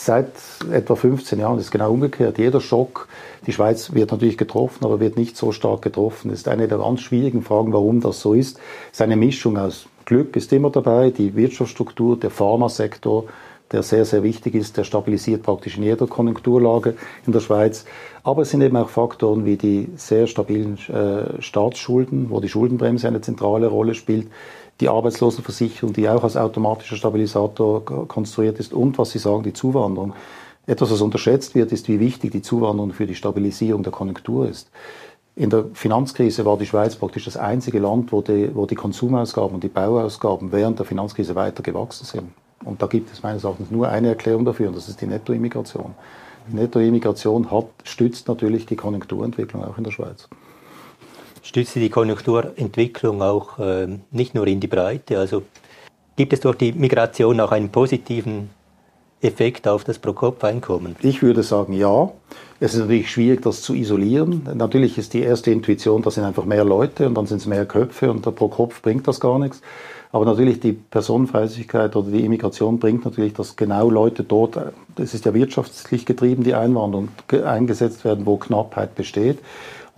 Seit 0.00 0.30
etwa 0.72 0.94
15 0.94 1.40
Jahren 1.40 1.58
ist 1.58 1.72
genau 1.72 1.92
umgekehrt. 1.92 2.38
Jeder 2.38 2.60
Schock, 2.60 3.08
die 3.46 3.52
Schweiz 3.52 3.92
wird 3.94 4.12
natürlich 4.12 4.38
getroffen, 4.38 4.84
aber 4.84 5.00
wird 5.00 5.16
nicht 5.16 5.36
so 5.36 5.50
stark 5.50 5.82
getroffen. 5.82 6.30
Das 6.30 6.38
ist 6.38 6.48
eine 6.48 6.68
der 6.68 6.78
ganz 6.78 7.00
schwierigen 7.00 7.42
Fragen, 7.42 7.72
warum 7.72 8.00
das 8.00 8.20
so 8.20 8.32
ist. 8.32 8.58
Es 8.86 8.92
ist 8.92 9.02
eine 9.02 9.16
Mischung 9.16 9.58
aus 9.58 9.88
Glück 10.08 10.36
ist 10.36 10.54
immer 10.54 10.70
dabei, 10.70 11.10
die 11.10 11.36
Wirtschaftsstruktur, 11.36 12.18
der 12.18 12.30
Pharmasektor, 12.30 13.24
der 13.72 13.82
sehr, 13.82 14.06
sehr 14.06 14.22
wichtig 14.22 14.54
ist, 14.54 14.78
der 14.78 14.84
stabilisiert 14.84 15.42
praktisch 15.42 15.76
in 15.76 15.82
jeder 15.82 16.06
Konjunkturlage 16.06 16.94
in 17.26 17.34
der 17.34 17.40
Schweiz. 17.40 17.84
Aber 18.22 18.42
es 18.42 18.50
sind 18.50 18.62
eben 18.62 18.78
auch 18.78 18.88
Faktoren 18.88 19.44
wie 19.44 19.58
die 19.58 19.88
sehr 19.96 20.26
stabilen 20.26 20.78
äh, 20.88 21.42
Staatsschulden, 21.42 22.30
wo 22.30 22.40
die 22.40 22.48
Schuldenbremse 22.48 23.06
eine 23.06 23.20
zentrale 23.20 23.66
Rolle 23.66 23.94
spielt, 23.94 24.28
die 24.80 24.88
Arbeitslosenversicherung, 24.88 25.92
die 25.92 26.08
auch 26.08 26.22
als 26.22 26.36
automatischer 26.36 26.96
Stabilisator 26.96 27.84
konstruiert 27.84 28.58
ist 28.60 28.72
und, 28.72 28.98
was 28.98 29.10
Sie 29.10 29.18
sagen, 29.18 29.42
die 29.42 29.52
Zuwanderung. 29.52 30.14
Etwas, 30.66 30.90
was 30.90 31.00
unterschätzt 31.00 31.54
wird, 31.54 31.72
ist, 31.72 31.88
wie 31.88 31.98
wichtig 31.98 32.30
die 32.30 32.42
Zuwanderung 32.42 32.92
für 32.92 33.06
die 33.06 33.14
Stabilisierung 33.14 33.82
der 33.82 33.92
Konjunktur 33.92 34.48
ist. 34.48 34.70
In 35.34 35.50
der 35.50 35.66
Finanzkrise 35.72 36.44
war 36.44 36.58
die 36.58 36.66
Schweiz 36.66 36.96
praktisch 36.96 37.24
das 37.24 37.36
einzige 37.36 37.78
Land, 37.78 38.12
wo 38.12 38.22
die, 38.22 38.54
wo 38.54 38.66
die 38.66 38.74
Konsumausgaben 38.74 39.54
und 39.54 39.64
die 39.64 39.68
Bauausgaben 39.68 40.52
während 40.52 40.78
der 40.78 40.86
Finanzkrise 40.86 41.34
weiter 41.34 41.62
gewachsen 41.62 42.04
sind. 42.04 42.32
Und 42.64 42.82
da 42.82 42.86
gibt 42.86 43.12
es 43.12 43.22
meines 43.22 43.44
Erachtens 43.44 43.70
nur 43.70 43.88
eine 43.88 44.08
Erklärung 44.08 44.44
dafür, 44.44 44.68
und 44.68 44.76
das 44.76 44.88
ist 44.88 45.00
die 45.00 45.06
Nettoimmigration. 45.06 45.94
Die 46.50 46.56
Nettoimmigration 46.56 47.50
hat, 47.50 47.66
stützt 47.84 48.26
natürlich 48.28 48.66
die 48.66 48.76
Konjunkturentwicklung 48.76 49.64
auch 49.64 49.78
in 49.78 49.84
der 49.84 49.92
Schweiz 49.92 50.28
stützt 51.42 51.74
die 51.74 51.88
Konjunkturentwicklung 51.90 53.22
auch 53.22 53.58
äh, 53.58 53.88
nicht 54.10 54.34
nur 54.34 54.46
in 54.46 54.60
die 54.60 54.66
Breite. 54.66 55.18
Also 55.18 55.42
gibt 56.16 56.32
es 56.32 56.40
durch 56.40 56.56
die 56.56 56.72
Migration 56.72 57.40
auch 57.40 57.52
einen 57.52 57.70
positiven 57.70 58.50
Effekt 59.20 59.66
auf 59.66 59.84
das 59.84 59.98
Pro-Kopf-Einkommen? 59.98 60.96
Ich 61.02 61.22
würde 61.22 61.42
sagen, 61.42 61.72
ja. 61.72 62.10
Es 62.60 62.74
ist 62.74 62.80
natürlich 62.80 63.10
schwierig, 63.10 63.42
das 63.42 63.62
zu 63.62 63.72
isolieren. 63.72 64.48
Natürlich 64.54 64.98
ist 64.98 65.14
die 65.14 65.20
erste 65.20 65.52
Intuition, 65.52 66.02
das 66.02 66.14
sind 66.14 66.24
einfach 66.24 66.44
mehr 66.44 66.64
Leute 66.64 67.06
und 67.06 67.14
dann 67.14 67.26
sind 67.26 67.38
es 67.38 67.46
mehr 67.46 67.64
Köpfe 67.66 68.10
und 68.10 68.22
pro 68.34 68.48
Kopf 68.48 68.82
bringt 68.82 69.06
das 69.06 69.20
gar 69.20 69.38
nichts. 69.38 69.60
Aber 70.10 70.24
natürlich 70.24 70.58
die 70.58 70.72
Personenfreizügigkeit 70.72 71.94
oder 71.94 72.10
die 72.10 72.24
Immigration 72.24 72.78
bringt 72.78 73.04
natürlich, 73.04 73.34
dass 73.34 73.56
genau 73.56 73.90
Leute 73.90 74.24
dort, 74.24 74.58
das 74.96 75.14
ist 75.14 75.24
ja 75.24 75.34
wirtschaftlich 75.34 76.06
getrieben, 76.06 76.42
die 76.44 76.54
Einwanderung 76.54 77.10
eingesetzt 77.44 78.04
werden, 78.04 78.24
wo 78.26 78.38
Knappheit 78.38 78.94
besteht. 78.94 79.38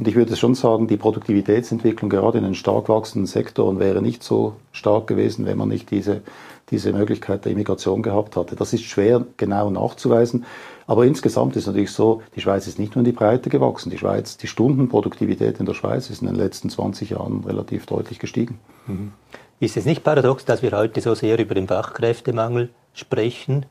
Und 0.01 0.09
ich 0.09 0.15
würde 0.15 0.35
schon 0.35 0.55
sagen, 0.55 0.87
die 0.87 0.97
Produktivitätsentwicklung 0.97 2.09
gerade 2.09 2.39
in 2.39 2.45
den 2.45 2.55
stark 2.55 2.89
wachsenden 2.89 3.27
Sektoren 3.27 3.79
wäre 3.79 4.01
nicht 4.01 4.23
so 4.23 4.55
stark 4.73 5.07
gewesen, 5.07 5.45
wenn 5.45 5.59
man 5.59 5.69
nicht 5.69 5.91
diese, 5.91 6.23
diese 6.71 6.95
Möglichkeit 6.95 7.45
der 7.45 7.53
Immigration 7.53 8.01
gehabt 8.01 8.35
hatte. 8.35 8.57
Das 8.57 8.73
ist 8.73 8.85
schwer 8.85 9.27
genau 9.37 9.69
nachzuweisen. 9.69 10.47
Aber 10.87 11.05
insgesamt 11.05 11.55
ist 11.57 11.67
natürlich 11.67 11.91
so, 11.91 12.23
die 12.35 12.41
Schweiz 12.41 12.67
ist 12.67 12.79
nicht 12.79 12.95
nur 12.95 13.03
in 13.03 13.05
die 13.05 13.13
Breite 13.13 13.51
gewachsen. 13.51 13.91
Die 13.91 13.99
Schweiz, 13.99 14.39
die 14.39 14.47
Stundenproduktivität 14.47 15.61
in 15.61 15.67
der 15.67 15.75
Schweiz 15.75 16.09
ist 16.09 16.23
in 16.23 16.29
den 16.29 16.37
letzten 16.37 16.71
20 16.71 17.11
Jahren 17.11 17.45
relativ 17.45 17.85
deutlich 17.85 18.19
gestiegen. 18.19 18.59
Mhm. 18.87 19.13
Ist 19.61 19.77
es 19.77 19.85
nicht 19.85 20.03
paradox, 20.03 20.47
dass 20.47 20.63
wir 20.63 20.71
heute 20.71 21.03
so 21.03 21.15
sehr 21.15 21.39
über 21.39 21.55
den 21.55 21.69
Fachkräftemangel 21.69 22.71
sprechen 22.95 23.67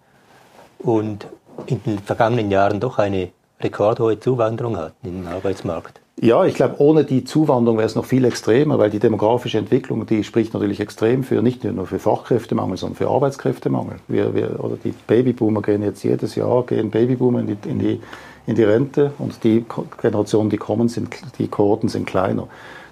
und 0.78 1.26
in 1.66 1.82
den 1.82 1.98
vergangenen 1.98 2.52
Jahren 2.52 2.80
doch 2.80 3.00
eine 3.00 3.32
rekordhohe 3.60 4.20
Zuwanderung 4.20 4.78
hatten 4.78 5.08
in 5.08 5.24
den 5.24 5.28
Arbeitsmarkt? 5.28 6.00
Ja, 6.22 6.44
ich 6.44 6.56
glaube, 6.56 6.76
ohne 6.80 7.06
die 7.06 7.24
Zuwanderung 7.24 7.78
wäre 7.78 7.88
es 7.88 7.96
noch 7.96 8.04
viel 8.04 8.26
extremer, 8.26 8.78
weil 8.78 8.90
die 8.90 9.00
demografische 9.00 9.58
Entwicklung, 9.58 10.06
die 10.06 10.26
spricht 10.26 10.54
natürlich 10.54 10.82
extrem 10.82 11.24
für 11.24 11.42
nicht 11.42 11.64
nur 11.64 11.86
für 11.86 11.98
Fachkräftemangel, 11.98 12.76
sondern 12.76 12.98
für 12.98 13.08
Arbeitskräftemangel. 13.08 14.00
Wir, 14.10 14.36
wir, 14.36 14.62
oder 14.62 14.76
die 14.84 14.94
Babyboomer 15.08 15.62
gehen 15.62 15.82
jetzt 15.82 16.04
jedes 16.04 16.36
Jahr, 16.36 16.66
gehen 16.66 16.90
Babyboomer 16.90 17.40
in 17.40 17.48
die, 17.48 17.70
in 17.70 17.80
die, 17.80 18.02
in 18.48 18.56
die 18.56 18.64
Rente 18.64 19.14
und 19.18 19.46
die 19.46 19.64
Generationen, 20.02 20.50
die 20.50 20.58
kommen, 20.58 20.90
sind, 20.90 21.16
die 21.38 21.48
Kohorten 21.48 21.88
sind 21.88 22.06
kleiner. 22.06 22.50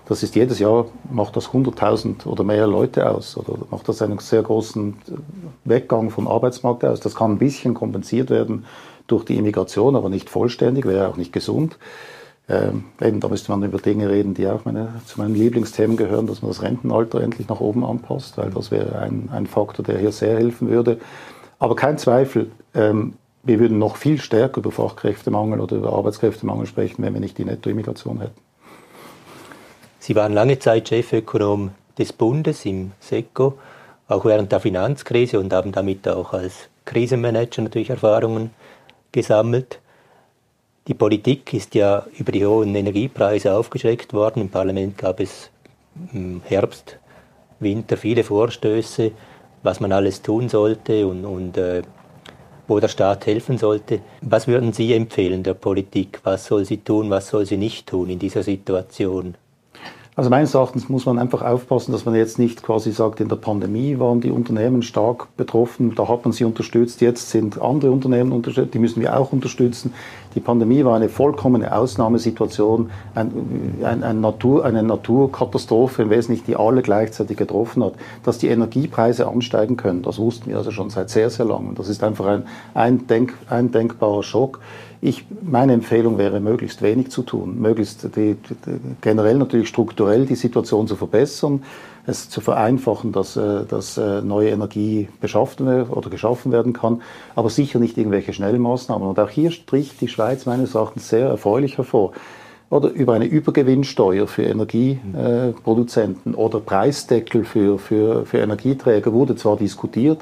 Das 0.07 0.23
ist 0.23 0.35
jedes 0.37 0.59
Jahr, 0.59 0.85
macht 1.11 1.35
das 1.35 1.49
100.000 1.49 2.27
oder 2.27 2.45
mehr 2.45 2.65
Leute 2.65 3.09
aus 3.09 3.35
oder 3.35 3.57
macht 3.71 3.89
das 3.89 4.01
einen 4.01 4.19
sehr 4.19 4.41
großen 4.41 4.95
Weggang 5.65 6.11
vom 6.11 6.29
Arbeitsmarkt 6.29 6.85
aus. 6.85 7.01
Das 7.01 7.15
kann 7.15 7.33
ein 7.33 7.39
bisschen 7.39 7.73
kompensiert 7.73 8.29
werden 8.29 8.63
durch 9.07 9.25
die 9.25 9.35
Immigration, 9.35 9.97
aber 9.97 10.07
nicht 10.07 10.29
vollständig, 10.29 10.85
wäre 10.85 11.09
auch 11.09 11.17
nicht 11.17 11.33
gesund. 11.33 11.77
Ähm, 12.49 12.85
eben, 13.01 13.19
da 13.19 13.27
müsste 13.27 13.51
man 13.51 13.61
über 13.63 13.77
Dinge 13.77 14.09
reden, 14.09 14.33
die 14.33 14.47
auch 14.47 14.63
meine, 14.63 15.01
zu 15.05 15.19
meinen 15.19 15.35
Lieblingsthemen 15.35 15.97
gehören, 15.97 16.27
dass 16.27 16.41
man 16.41 16.51
das 16.51 16.61
Rentenalter 16.61 17.21
endlich 17.21 17.49
nach 17.49 17.59
oben 17.59 17.83
anpasst, 17.83 18.37
weil 18.37 18.51
das 18.51 18.71
wäre 18.71 18.99
ein, 18.99 19.29
ein 19.33 19.47
Faktor, 19.47 19.83
der 19.83 19.97
hier 19.97 20.13
sehr 20.13 20.37
helfen 20.37 20.69
würde. 20.69 20.97
Aber 21.59 21.75
kein 21.75 21.97
Zweifel, 21.97 22.51
ähm, 22.73 23.15
wir 23.43 23.59
würden 23.59 23.79
noch 23.79 23.97
viel 23.97 24.19
stärker 24.19 24.59
über 24.59 24.71
Fachkräftemangel 24.71 25.59
oder 25.59 25.77
über 25.77 25.93
Arbeitskräftemangel 25.93 26.67
sprechen, 26.67 27.03
wenn 27.03 27.13
wir 27.13 27.21
nicht 27.21 27.37
die 27.37 27.45
Nettoimmigration 27.45 28.19
hätten. 28.19 28.39
Sie 29.99 30.15
waren 30.15 30.33
lange 30.33 30.59
Zeit 30.59 30.87
Chefökonom 30.87 31.71
des 31.97 32.13
Bundes 32.13 32.65
im 32.65 32.91
SECO, 33.01 33.57
auch 34.07 34.23
während 34.23 34.53
der 34.53 34.61
Finanzkrise 34.61 35.39
und 35.39 35.51
haben 35.51 35.73
damit 35.73 36.07
auch 36.07 36.33
als 36.33 36.69
Krisenmanager 36.85 37.61
natürlich 37.61 37.89
Erfahrungen 37.89 38.51
gesammelt. 39.11 39.79
Die 40.87 40.93
Politik 40.93 41.53
ist 41.53 41.75
ja 41.75 42.05
über 42.17 42.31
die 42.31 42.45
hohen 42.45 42.73
Energiepreise 42.73 43.53
aufgeschreckt 43.53 44.13
worden. 44.13 44.41
Im 44.41 44.49
Parlament 44.49 44.97
gab 44.97 45.19
es 45.19 45.49
im 46.13 46.41
Herbst, 46.45 46.97
Winter 47.59 47.97
viele 47.97 48.23
Vorstöße, 48.23 49.11
was 49.63 49.81
man 49.81 49.91
alles 49.91 50.21
tun 50.21 50.47
sollte 50.47 51.05
und, 51.05 51.25
und 51.25 51.57
äh, 51.57 51.81
wo 52.69 52.79
der 52.79 52.87
Staat 52.87 53.25
helfen 53.25 53.57
sollte. 53.57 53.99
Was 54.21 54.47
würden 54.47 54.71
Sie 54.71 54.93
empfehlen 54.93 55.43
der 55.43 55.55
Politik? 55.55 56.21
Was 56.23 56.45
soll 56.45 56.63
sie 56.63 56.77
tun, 56.77 57.09
was 57.09 57.27
soll 57.29 57.45
sie 57.45 57.57
nicht 57.57 57.87
tun 57.87 58.09
in 58.09 58.19
dieser 58.19 58.43
Situation? 58.43 59.35
Also 60.17 60.31
meines 60.31 60.55
Erachtens 60.55 60.89
muss 60.89 61.05
man 61.05 61.19
einfach 61.19 61.43
aufpassen, 61.43 61.91
dass 61.91 62.05
man 62.05 62.15
jetzt 62.15 62.39
nicht 62.39 62.63
quasi 62.63 62.91
sagt, 62.91 63.19
in 63.19 63.29
der 63.29 63.35
Pandemie 63.35 63.99
waren 63.99 64.19
die 64.19 64.31
Unternehmen 64.31 64.81
stark 64.81 65.27
betroffen, 65.37 65.93
da 65.93 66.07
hat 66.07 66.25
man 66.25 66.31
sie 66.31 66.43
unterstützt, 66.43 67.01
jetzt 67.01 67.29
sind 67.29 67.61
andere 67.61 67.91
Unternehmen 67.91 68.31
unterstützt, 68.31 68.73
die 68.73 68.79
müssen 68.79 68.99
wir 68.99 69.15
auch 69.15 69.31
unterstützen. 69.31 69.93
Die 70.37 70.41
Pandemie 70.41 70.85
war 70.85 70.95
eine 70.95 71.09
vollkommene 71.09 71.75
Ausnahmesituation, 71.75 72.91
ein, 73.15 73.79
ein, 73.81 74.03
ein 74.03 74.21
Natur, 74.21 74.65
eine 74.65 74.83
Naturkatastrophe 74.83 76.03
im 76.03 76.11
Wesentlichen, 76.11 76.45
die 76.45 76.55
alle 76.55 76.83
gleichzeitig 76.83 77.37
getroffen 77.37 77.83
hat. 77.83 77.93
Dass 78.21 78.37
die 78.37 78.49
Energiepreise 78.49 79.27
ansteigen 79.27 79.77
können, 79.77 80.03
das 80.03 80.19
wussten 80.19 80.51
wir 80.51 80.57
also 80.57 80.69
schon 80.69 80.91
seit 80.91 81.09
sehr, 81.09 81.31
sehr 81.31 81.47
langem. 81.47 81.73
Das 81.73 81.89
ist 81.89 82.03
einfach 82.03 82.27
ein, 82.27 82.43
ein, 82.75 83.07
Denk, 83.07 83.33
ein 83.49 83.71
denkbarer 83.71 84.21
Schock. 84.21 84.59
Ich, 85.01 85.25
meine 85.41 85.73
Empfehlung 85.73 86.19
wäre, 86.19 86.39
möglichst 86.39 86.83
wenig 86.83 87.09
zu 87.09 87.23
tun, 87.23 87.59
möglichst 87.59 88.03
die, 88.15 88.35
die, 88.35 88.55
generell 89.01 89.39
natürlich 89.39 89.69
strukturell 89.69 90.27
die 90.27 90.35
Situation 90.35 90.87
zu 90.87 90.95
verbessern, 90.95 91.63
es 92.07 92.29
zu 92.29 92.41
vereinfachen, 92.41 93.11
dass, 93.11 93.35
äh, 93.35 93.65
dass 93.65 93.97
äh, 93.97 94.21
neue 94.21 94.49
Energie 94.49 95.09
beschafft 95.21 95.61
oder 95.61 96.09
geschaffen 96.09 96.51
werden 96.51 96.73
kann, 96.73 97.01
aber 97.35 97.49
sicher 97.49 97.79
nicht 97.79 97.97
irgendwelche 97.97 98.33
Schnellmaßnahmen. 98.33 99.07
Und 99.07 99.19
auch 99.19 99.29
hier 99.29 99.51
stricht 99.51 100.01
die 100.01 100.07
Schweiz 100.07 100.45
meines 100.45 100.73
Erachtens 100.73 101.09
sehr 101.09 101.27
erfreulich 101.27 101.77
hervor. 101.77 102.13
Oder 102.69 102.89
über 102.89 103.13
eine 103.13 103.25
Übergewinnsteuer 103.25 104.27
für 104.27 104.43
Energieproduzenten 104.43 106.35
oder 106.35 106.59
Preisdeckel 106.59 107.45
für, 107.45 107.77
für, 107.77 108.25
für 108.25 108.39
Energieträger 108.39 109.13
wurde 109.13 109.37
zwar 109.37 109.55
diskutiert, 109.55 110.19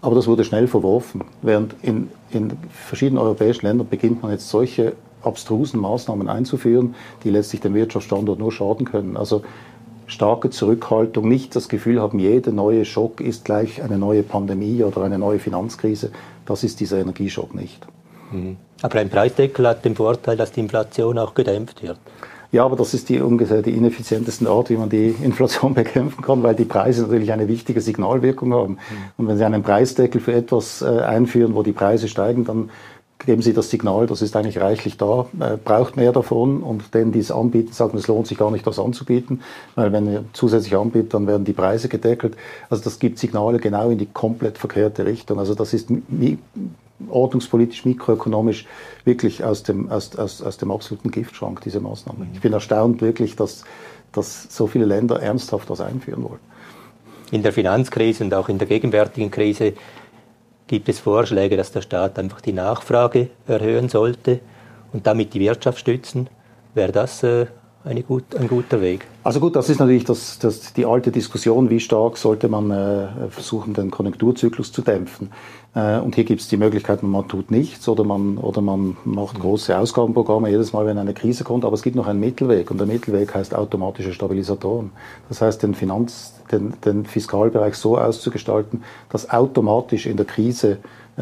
aber 0.00 0.14
das 0.14 0.26
wurde 0.26 0.44
schnell 0.44 0.68
verworfen. 0.68 1.24
Während 1.42 1.74
in, 1.82 2.08
in 2.30 2.52
verschiedenen 2.70 3.22
europäischen 3.22 3.66
Ländern 3.66 3.88
beginnt 3.88 4.22
man 4.22 4.32
jetzt 4.32 4.48
solche 4.48 4.94
abstrusen 5.22 5.80
Maßnahmen 5.80 6.28
einzuführen, 6.28 6.94
die 7.24 7.30
letztlich 7.30 7.60
dem 7.60 7.74
Wirtschaftsstandort 7.74 8.38
nur 8.38 8.52
schaden 8.52 8.86
können. 8.86 9.16
Also 9.16 9.42
starke 10.12 10.50
Zurückhaltung, 10.50 11.28
nicht 11.28 11.56
das 11.56 11.68
Gefühl 11.68 12.00
haben, 12.00 12.18
jeder 12.18 12.52
neue 12.52 12.84
Schock 12.84 13.20
ist 13.20 13.44
gleich 13.44 13.82
eine 13.82 13.98
neue 13.98 14.22
Pandemie 14.22 14.82
oder 14.84 15.02
eine 15.02 15.18
neue 15.18 15.38
Finanzkrise. 15.38 16.12
Das 16.46 16.64
ist 16.64 16.80
dieser 16.80 16.98
Energieschock 16.98 17.54
nicht. 17.54 17.86
Mhm. 18.30 18.56
Aber 18.82 18.98
ein 18.98 19.08
Preisdeckel 19.08 19.66
hat 19.66 19.84
den 19.84 19.94
Vorteil, 19.94 20.36
dass 20.36 20.52
die 20.52 20.60
Inflation 20.60 21.18
auch 21.18 21.34
gedämpft 21.34 21.82
wird. 21.82 21.98
Ja, 22.52 22.66
aber 22.66 22.76
das 22.76 22.92
ist 22.92 23.08
die 23.08 23.18
ungefähr 23.18 23.62
die 23.62 23.70
ineffizienteste 23.70 24.46
Art, 24.46 24.68
wie 24.68 24.76
man 24.76 24.90
die 24.90 25.14
Inflation 25.22 25.72
bekämpfen 25.72 26.22
kann, 26.22 26.42
weil 26.42 26.54
die 26.54 26.66
Preise 26.66 27.02
natürlich 27.02 27.32
eine 27.32 27.48
wichtige 27.48 27.80
Signalwirkung 27.80 28.52
haben. 28.52 28.72
Mhm. 28.72 28.78
Und 29.16 29.28
wenn 29.28 29.38
Sie 29.38 29.44
einen 29.44 29.62
Preisdeckel 29.62 30.20
für 30.20 30.34
etwas 30.34 30.82
äh, 30.82 30.86
einführen, 31.00 31.54
wo 31.54 31.62
die 31.62 31.72
Preise 31.72 32.08
steigen, 32.08 32.44
dann 32.44 32.70
geben 33.26 33.42
Sie 33.42 33.52
das 33.52 33.70
Signal, 33.70 34.06
das 34.06 34.22
ist 34.22 34.36
eigentlich 34.36 34.60
reichlich 34.60 34.96
da, 34.96 35.26
äh, 35.40 35.56
braucht 35.56 35.96
mehr 35.96 36.12
davon 36.12 36.62
und 36.62 36.94
denen, 36.94 37.12
die 37.12 37.20
es 37.20 37.30
anbieten, 37.30 37.72
sagen, 37.72 37.96
es 37.98 38.08
lohnt 38.08 38.26
sich 38.26 38.38
gar 38.38 38.50
nicht, 38.50 38.66
das 38.66 38.78
anzubieten, 38.78 39.42
weil 39.74 39.92
wenn 39.92 40.12
ihr 40.12 40.24
zusätzlich 40.32 40.76
anbietet, 40.76 41.14
dann 41.14 41.26
werden 41.26 41.44
die 41.44 41.52
Preise 41.52 41.88
gedeckelt. 41.88 42.36
Also 42.70 42.84
das 42.84 42.98
gibt 42.98 43.18
Signale 43.18 43.58
genau 43.58 43.90
in 43.90 43.98
die 43.98 44.06
komplett 44.06 44.58
verkehrte 44.58 45.06
Richtung. 45.06 45.38
Also 45.38 45.54
das 45.54 45.72
ist 45.72 45.88
ordnungspolitisch, 47.08 47.84
mikroökonomisch 47.84 48.66
wirklich 49.04 49.44
aus 49.44 49.62
dem, 49.62 49.90
aus, 49.90 50.16
aus, 50.16 50.42
aus 50.42 50.56
dem 50.56 50.70
absoluten 50.70 51.10
Giftschrank, 51.10 51.60
diese 51.62 51.80
Maßnahme. 51.80 52.26
Ich 52.32 52.40
bin 52.40 52.52
erstaunt 52.52 53.00
wirklich, 53.00 53.36
dass, 53.36 53.64
dass 54.12 54.54
so 54.54 54.66
viele 54.66 54.84
Länder 54.84 55.20
ernsthaft 55.20 55.70
das 55.70 55.80
einführen 55.80 56.22
wollen. 56.24 56.40
In 57.30 57.42
der 57.42 57.52
Finanzkrise 57.52 58.24
und 58.24 58.34
auch 58.34 58.48
in 58.48 58.58
der 58.58 58.68
gegenwärtigen 58.68 59.30
Krise 59.30 59.72
gibt 60.72 60.88
es 60.88 61.00
Vorschläge, 61.00 61.58
dass 61.58 61.70
der 61.70 61.82
Staat 61.82 62.18
einfach 62.18 62.40
die 62.40 62.54
Nachfrage 62.54 63.28
erhöhen 63.46 63.90
sollte 63.90 64.40
und 64.94 65.06
damit 65.06 65.34
die 65.34 65.40
Wirtschaft 65.40 65.78
stützen. 65.78 66.30
Wäre 66.72 66.92
das 66.92 67.22
äh, 67.22 67.44
gut, 68.06 68.34
ein 68.36 68.48
guter 68.48 68.80
Weg? 68.80 69.06
Also 69.24 69.40
gut, 69.40 69.56
das 69.56 69.68
ist 69.68 69.80
natürlich 69.80 70.04
das, 70.04 70.38
das, 70.38 70.72
die 70.72 70.86
alte 70.86 71.10
Diskussion, 71.10 71.70
wie 71.70 71.80
stark 71.80 72.16
sollte 72.16 72.48
man 72.48 72.70
äh, 72.70 73.28
versuchen, 73.28 73.74
den 73.74 73.90
Konjunkturzyklus 73.90 74.72
zu 74.72 74.82
dämpfen. 74.82 75.30
Äh, 75.74 75.98
und 75.98 76.14
hier 76.14 76.24
gibt 76.24 76.40
es 76.40 76.48
die 76.48 76.56
Möglichkeit, 76.56 77.02
man 77.02 77.26
tut 77.28 77.50
nichts 77.50 77.88
oder 77.88 78.04
man, 78.04 78.38
oder 78.38 78.60
man 78.60 78.96
macht 79.04 79.38
große 79.40 79.76
Ausgabenprogramme 79.76 80.50
jedes 80.50 80.72
Mal, 80.72 80.86
wenn 80.86 80.98
eine 80.98 81.14
Krise 81.14 81.44
kommt. 81.44 81.64
Aber 81.64 81.74
es 81.74 81.82
gibt 81.82 81.96
noch 81.96 82.06
einen 82.06 82.20
Mittelweg 82.20 82.70
und 82.70 82.78
der 82.78 82.86
Mittelweg 82.86 83.34
heißt 83.34 83.54
automatische 83.54 84.12
Stabilisatoren. 84.12 84.90
Das 85.28 85.40
heißt, 85.40 85.62
den, 85.62 85.74
Finanz-, 85.74 86.34
den, 86.50 86.74
den 86.84 87.04
Fiskalbereich 87.04 87.74
so 87.74 87.98
auszugestalten, 87.98 88.84
dass 89.08 89.30
automatisch 89.30 90.06
in 90.06 90.16
der 90.16 90.26
Krise 90.26 90.78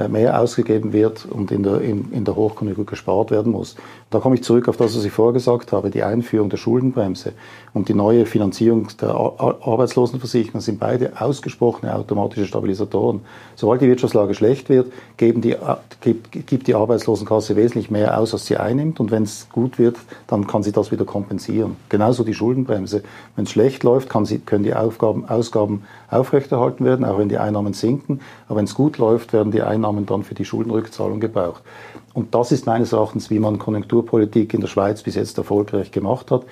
mehr 0.08 0.40
ausgegeben 0.40 0.92
wird 0.92 1.26
und 1.26 1.50
in 1.50 1.62
der, 1.62 1.80
in, 1.80 2.12
in 2.12 2.24
der 2.24 2.36
Hochkonjunktur 2.36 2.86
gespart 2.86 3.30
werden 3.30 3.52
muss. 3.52 3.76
Da 4.10 4.18
komme 4.18 4.36
ich 4.36 4.42
zurück 4.42 4.68
auf 4.68 4.76
das, 4.76 4.96
was 4.96 5.04
ich 5.04 5.12
vorher 5.12 5.32
gesagt 5.32 5.72
habe, 5.72 5.90
die 5.90 6.02
Einführung 6.02 6.50
der 6.50 6.56
Schuldenbremse 6.56 7.32
und 7.72 7.88
die 7.88 7.94
neue 7.94 8.26
Finanzierung 8.26 8.88
der 9.00 9.10
Arbeitslosenversicherung 9.10 10.60
sind 10.60 10.80
beide 10.80 11.12
ausgesprochene 11.20 11.94
automatische 11.94 12.46
Stabilisatoren. 12.46 13.20
Sobald 13.54 13.80
die 13.80 13.88
Wirtschaftslage 13.88 14.34
schlecht 14.34 14.68
wird, 14.68 14.92
die, 15.20 15.56
gibt, 16.00 16.46
gibt 16.46 16.66
die 16.66 16.74
Arbeitslosenkasse 16.74 17.56
wesentlich 17.56 17.90
mehr 17.90 18.18
aus, 18.18 18.32
als 18.32 18.46
sie 18.46 18.56
einnimmt 18.56 19.00
und 19.00 19.10
wenn 19.10 19.22
es 19.22 19.48
gut 19.50 19.78
wird, 19.78 19.96
dann 20.26 20.46
kann 20.46 20.62
sie 20.62 20.72
das 20.72 20.90
wieder 20.90 21.04
kompensieren. 21.04 21.76
Genauso 21.88 22.24
die 22.24 22.34
Schuldenbremse. 22.34 23.02
Wenn 23.36 23.44
es 23.44 23.50
schlecht 23.50 23.84
läuft, 23.84 24.10
sie, 24.24 24.38
können 24.38 24.64
die 24.64 24.74
Aufgaben, 24.74 25.28
Ausgaben 25.28 25.84
aufrechterhalten 26.10 26.84
werden, 26.84 27.04
auch 27.04 27.18
wenn 27.18 27.28
die 27.28 27.38
Einnahmen 27.38 27.72
sinken. 27.72 28.20
Aber 28.48 28.58
wenn 28.58 28.64
es 28.64 28.74
gut 28.74 28.98
läuft, 28.98 29.32
werden 29.32 29.52
die 29.52 29.62
Einnahmen 29.62 30.06
dann 30.06 30.24
für 30.24 30.34
die 30.34 30.44
Schuldenrückzahlung 30.44 31.20
gebraucht. 31.20 31.62
Und 32.12 32.34
das 32.34 32.50
ist 32.50 32.66
meines 32.66 32.92
Erachtens, 32.92 33.30
wie 33.30 33.38
man 33.38 33.58
Konjunkturpolitik 33.58 34.52
in 34.54 34.60
der 34.60 34.68
Schweiz 34.68 35.02
bis 35.02 35.14
jetzt 35.14 35.38
erfolgreich 35.38 35.92
gemacht 35.92 36.30
hat. 36.30 36.44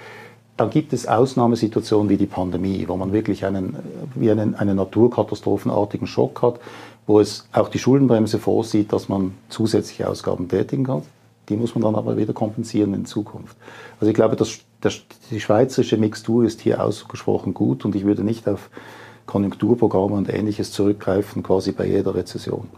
Dann 0.58 0.70
gibt 0.70 0.92
es 0.92 1.06
Ausnahmesituationen 1.06 2.10
wie 2.10 2.16
die 2.16 2.26
Pandemie, 2.26 2.84
wo 2.88 2.96
man 2.96 3.12
wirklich 3.12 3.44
einen, 3.44 3.76
wie 4.16 4.28
einen, 4.28 4.56
einen 4.56 4.76
naturkatastrophenartigen 4.76 6.08
Schock 6.08 6.42
hat, 6.42 6.58
wo 7.06 7.20
es 7.20 7.46
auch 7.52 7.68
die 7.68 7.78
Schuldenbremse 7.78 8.40
vorsieht, 8.40 8.92
dass 8.92 9.08
man 9.08 9.34
zusätzliche 9.48 10.08
Ausgaben 10.08 10.48
tätigen 10.48 10.82
kann. 10.82 11.02
Die 11.48 11.56
muss 11.56 11.76
man 11.76 11.82
dann 11.82 11.94
aber 11.94 12.16
wieder 12.16 12.32
kompensieren 12.32 12.92
in 12.92 13.06
Zukunft. 13.06 13.56
Also 14.00 14.10
ich 14.10 14.16
glaube, 14.16 14.34
das, 14.34 14.58
das, 14.80 15.00
die 15.30 15.40
schweizerische 15.40 15.96
Mixtur 15.96 16.44
ist 16.44 16.60
hier 16.60 16.82
ausgesprochen 16.82 17.54
gut 17.54 17.84
und 17.84 17.94
ich 17.94 18.04
würde 18.04 18.24
nicht 18.24 18.48
auf 18.48 18.68
Konjunkturprogramme 19.26 20.16
und 20.16 20.28
Ähnliches 20.28 20.72
zurückgreifen, 20.72 21.44
quasi 21.44 21.70
bei 21.70 21.86
jeder 21.86 22.16
Rezession. 22.16 22.68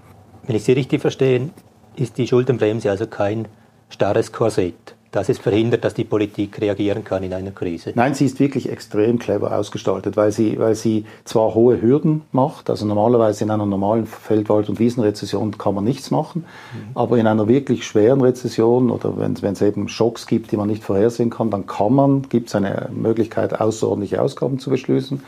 Wenn 0.47 0.55
ich 0.55 0.65
Sie 0.65 0.73
richtig 0.73 1.01
verstehe, 1.01 1.49
ist 1.97 2.19
die 2.19 2.27
Schuldenbremse 2.27 2.91
also 2.91 3.07
kein 3.07 3.49
starres 3.89 4.33
Korsett, 4.33 4.95
das 5.13 5.29
es 5.29 5.39
verhindert, 5.39 5.85
dass 5.85 5.95
die 5.95 6.05
Politik 6.05 6.61
reagieren 6.61 7.03
kann 7.03 7.23
in 7.23 7.33
einer 7.33 7.51
Krise. 7.51 7.93
Nein, 7.95 8.15
sie 8.15 8.27
ist 8.27 8.39
wirklich 8.39 8.71
extrem 8.71 9.19
clever 9.19 9.57
ausgestaltet, 9.57 10.17
weil 10.17 10.31
sie, 10.31 10.59
weil 10.59 10.75
sie 10.75 11.05
zwar 11.25 11.55
hohe 11.55 11.83
Hürden 11.83 12.23
macht, 12.31 12.71
also 12.71 12.87
normalerweise 12.87 13.45
in 13.45 13.51
einer 13.51 13.67
normalen 13.67 14.07
Feldwald- 14.07 14.69
und 14.69 14.79
Wiesenrezession 14.79 15.59
kann 15.59 15.75
man 15.75 15.85
nichts 15.85 16.11
machen, 16.11 16.45
mhm. 16.73 16.97
aber 16.97 17.19
in 17.19 17.27
einer 17.27 17.49
wirklich 17.49 17.85
schweren 17.85 18.21
Rezession 18.21 18.91
oder 18.91 19.19
wenn, 19.19 19.41
wenn 19.43 19.55
es 19.55 19.63
eben 19.63 19.89
Schocks 19.89 20.27
gibt, 20.27 20.53
die 20.53 20.57
man 20.57 20.69
nicht 20.69 20.85
vorhersehen 20.85 21.31
kann, 21.31 21.51
dann 21.51 21.67
kann 21.67 21.93
man, 21.93 22.23
gibt 22.29 22.49
es 22.49 22.55
eine 22.55 22.89
Möglichkeit, 22.93 23.61
außerordentliche 23.61 24.23
Ausgaben 24.23 24.59
zu 24.61 24.71
beschließen 24.71 25.23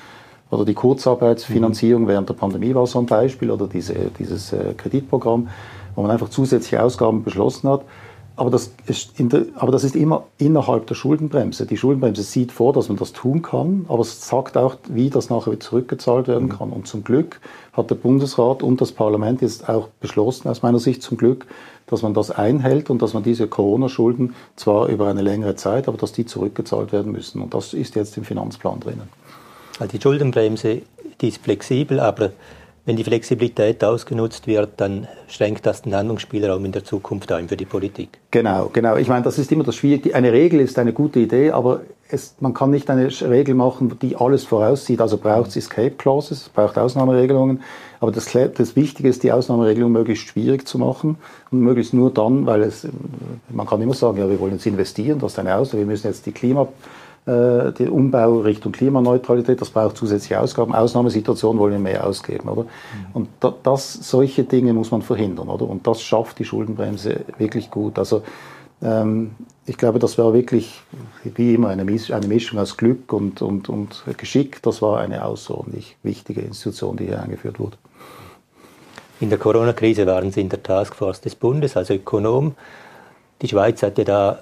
oder 0.52 0.66
die 0.66 0.74
Kurzarbeitsfinanzierung 0.74 2.02
mhm. 2.02 2.08
während 2.08 2.28
der 2.28 2.34
Pandemie 2.34 2.74
war 2.74 2.86
so 2.86 2.98
ein 2.98 3.06
Beispiel 3.06 3.50
oder 3.50 3.66
diese, 3.66 3.94
dieses 4.18 4.52
äh, 4.52 4.74
Kreditprogramm, 4.76 5.48
wo 5.94 6.02
man 6.02 6.10
einfach 6.10 6.28
zusätzliche 6.28 6.82
Ausgaben 6.82 7.24
beschlossen 7.24 7.68
hat. 7.70 7.82
Aber 8.34 8.50
das, 8.50 8.72
ist 8.86 9.12
der, 9.18 9.44
aber 9.56 9.72
das 9.72 9.84
ist 9.84 9.94
immer 9.94 10.24
innerhalb 10.38 10.86
der 10.86 10.94
Schuldenbremse. 10.94 11.66
Die 11.66 11.76
Schuldenbremse 11.76 12.22
sieht 12.22 12.50
vor, 12.50 12.72
dass 12.72 12.88
man 12.88 12.96
das 12.96 13.12
tun 13.12 13.42
kann, 13.42 13.84
aber 13.88 14.00
es 14.00 14.26
sagt 14.26 14.56
auch, 14.56 14.76
wie 14.88 15.10
das 15.10 15.28
nachher 15.28 15.52
wieder 15.52 15.60
zurückgezahlt 15.60 16.28
werden 16.28 16.48
mhm. 16.48 16.52
kann. 16.52 16.70
Und 16.70 16.86
zum 16.86 17.04
Glück 17.04 17.40
hat 17.74 17.90
der 17.90 17.94
Bundesrat 17.96 18.62
und 18.62 18.80
das 18.80 18.92
Parlament 18.92 19.42
jetzt 19.42 19.68
auch 19.68 19.88
beschlossen, 20.00 20.48
aus 20.48 20.62
meiner 20.62 20.78
Sicht 20.78 21.02
zum 21.02 21.18
Glück, 21.18 21.46
dass 21.86 22.00
man 22.00 22.14
das 22.14 22.30
einhält 22.30 22.88
und 22.88 23.02
dass 23.02 23.12
man 23.12 23.22
diese 23.22 23.48
Corona-Schulden 23.48 24.34
zwar 24.56 24.88
über 24.88 25.08
eine 25.08 25.22
längere 25.22 25.56
Zeit, 25.56 25.86
aber 25.88 25.98
dass 25.98 26.12
die 26.12 26.24
zurückgezahlt 26.24 26.92
werden 26.92 27.12
müssen. 27.12 27.42
Und 27.42 27.52
das 27.52 27.74
ist 27.74 27.96
jetzt 27.96 28.16
im 28.16 28.24
Finanzplan 28.24 28.80
drinnen. 28.80 29.08
Also 29.78 29.90
die 29.96 30.00
Schuldenbremse, 30.00 30.82
die 31.20 31.28
ist 31.28 31.42
flexibel, 31.42 32.00
aber 32.00 32.30
wenn 32.84 32.96
die 32.96 33.04
Flexibilität 33.04 33.84
ausgenutzt 33.84 34.46
wird, 34.48 34.70
dann 34.78 35.06
schränkt 35.28 35.66
das 35.66 35.82
den 35.82 35.94
Handlungsspielraum 35.94 36.64
in 36.64 36.72
der 36.72 36.84
Zukunft 36.84 37.30
ein 37.30 37.48
für 37.48 37.56
die 37.56 37.64
Politik. 37.64 38.18
Genau, 38.32 38.70
genau. 38.72 38.96
Ich 38.96 39.08
meine, 39.08 39.22
das 39.22 39.38
ist 39.38 39.52
immer 39.52 39.62
das 39.62 39.76
Schwierige. 39.76 40.14
Eine 40.14 40.32
Regel 40.32 40.60
ist 40.60 40.78
eine 40.78 40.92
gute 40.92 41.20
Idee, 41.20 41.52
aber 41.52 41.82
es, 42.08 42.34
man 42.40 42.54
kann 42.54 42.70
nicht 42.70 42.90
eine 42.90 43.08
Regel 43.22 43.54
machen, 43.54 43.96
die 44.02 44.16
alles 44.16 44.44
voraussieht. 44.44 45.00
Also 45.00 45.16
braucht 45.16 45.50
es 45.50 45.56
Escape 45.56 45.92
Clauses, 45.92 46.48
braucht 46.48 46.76
Ausnahmeregelungen. 46.76 47.62
Aber 48.00 48.10
das, 48.10 48.32
das 48.32 48.74
Wichtige 48.74 49.08
ist, 49.08 49.22
die 49.22 49.30
Ausnahmeregelung 49.30 49.92
möglichst 49.92 50.26
schwierig 50.26 50.66
zu 50.66 50.76
machen 50.78 51.18
und 51.52 51.60
möglichst 51.60 51.94
nur 51.94 52.12
dann, 52.12 52.46
weil 52.46 52.62
es, 52.62 52.88
man 53.48 53.66
kann 53.66 53.80
immer 53.80 53.94
sagen, 53.94 54.18
ja, 54.18 54.28
wir 54.28 54.40
wollen 54.40 54.54
jetzt 54.54 54.66
investieren, 54.66 55.20
das 55.20 55.32
ist 55.32 55.38
eine 55.38 55.54
Ausnahme, 55.54 55.84
wir 55.84 55.86
müssen 55.92 56.08
jetzt 56.08 56.26
die 56.26 56.32
Klima 56.32 56.66
den 57.24 57.88
Umbau 57.88 58.40
Richtung 58.40 58.72
Klimaneutralität, 58.72 59.60
das 59.60 59.70
braucht 59.70 59.96
zusätzliche 59.96 60.40
Ausgaben. 60.40 60.74
Ausnahmesituationen 60.74 61.60
wollen 61.60 61.74
wir 61.74 61.78
mehr 61.78 62.04
ausgeben, 62.04 62.48
oder? 62.48 62.62
Mhm. 62.62 62.68
Und 63.12 63.28
da, 63.38 63.54
das, 63.62 63.92
solche 63.92 64.42
Dinge 64.42 64.72
muss 64.72 64.90
man 64.90 65.02
verhindern, 65.02 65.48
oder? 65.48 65.68
Und 65.68 65.86
das 65.86 66.02
schafft 66.02 66.40
die 66.40 66.44
Schuldenbremse 66.44 67.20
wirklich 67.38 67.70
gut. 67.70 67.96
Also, 67.96 68.22
ähm, 68.82 69.32
ich 69.66 69.76
glaube, 69.76 70.00
das 70.00 70.18
war 70.18 70.34
wirklich, 70.34 70.82
wie 71.22 71.54
immer, 71.54 71.68
eine, 71.68 71.82
eine 71.82 72.26
Mischung 72.26 72.58
aus 72.58 72.76
Glück 72.76 73.12
und, 73.12 73.40
und, 73.40 73.68
und 73.68 74.02
Geschick. 74.16 74.60
Das 74.62 74.82
war 74.82 74.98
eine 74.98 75.24
außerordentlich 75.24 75.96
wichtige 76.02 76.40
Institution, 76.40 76.96
die 76.96 77.04
hier 77.04 77.22
eingeführt 77.22 77.60
wurde. 77.60 77.76
In 79.20 79.30
der 79.30 79.38
Corona-Krise 79.38 80.04
waren 80.06 80.32
Sie 80.32 80.40
in 80.40 80.48
der 80.48 80.64
Taskforce 80.64 81.20
des 81.20 81.36
Bundes, 81.36 81.76
also 81.76 81.94
Ökonom. 81.94 82.56
Die 83.40 83.46
Schweiz 83.46 83.80
hatte 83.84 84.04
da 84.04 84.40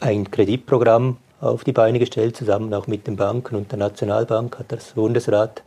ein 0.00 0.28
Kreditprogramm 0.28 1.18
auf 1.40 1.64
die 1.64 1.72
Beine 1.72 1.98
gestellt, 1.98 2.36
zusammen 2.36 2.72
auch 2.74 2.86
mit 2.86 3.06
den 3.06 3.16
Banken 3.16 3.56
und 3.56 3.72
der 3.72 3.78
Nationalbank 3.78 4.58
hat 4.58 4.72
das 4.72 4.92
Bundesrat 4.92 5.62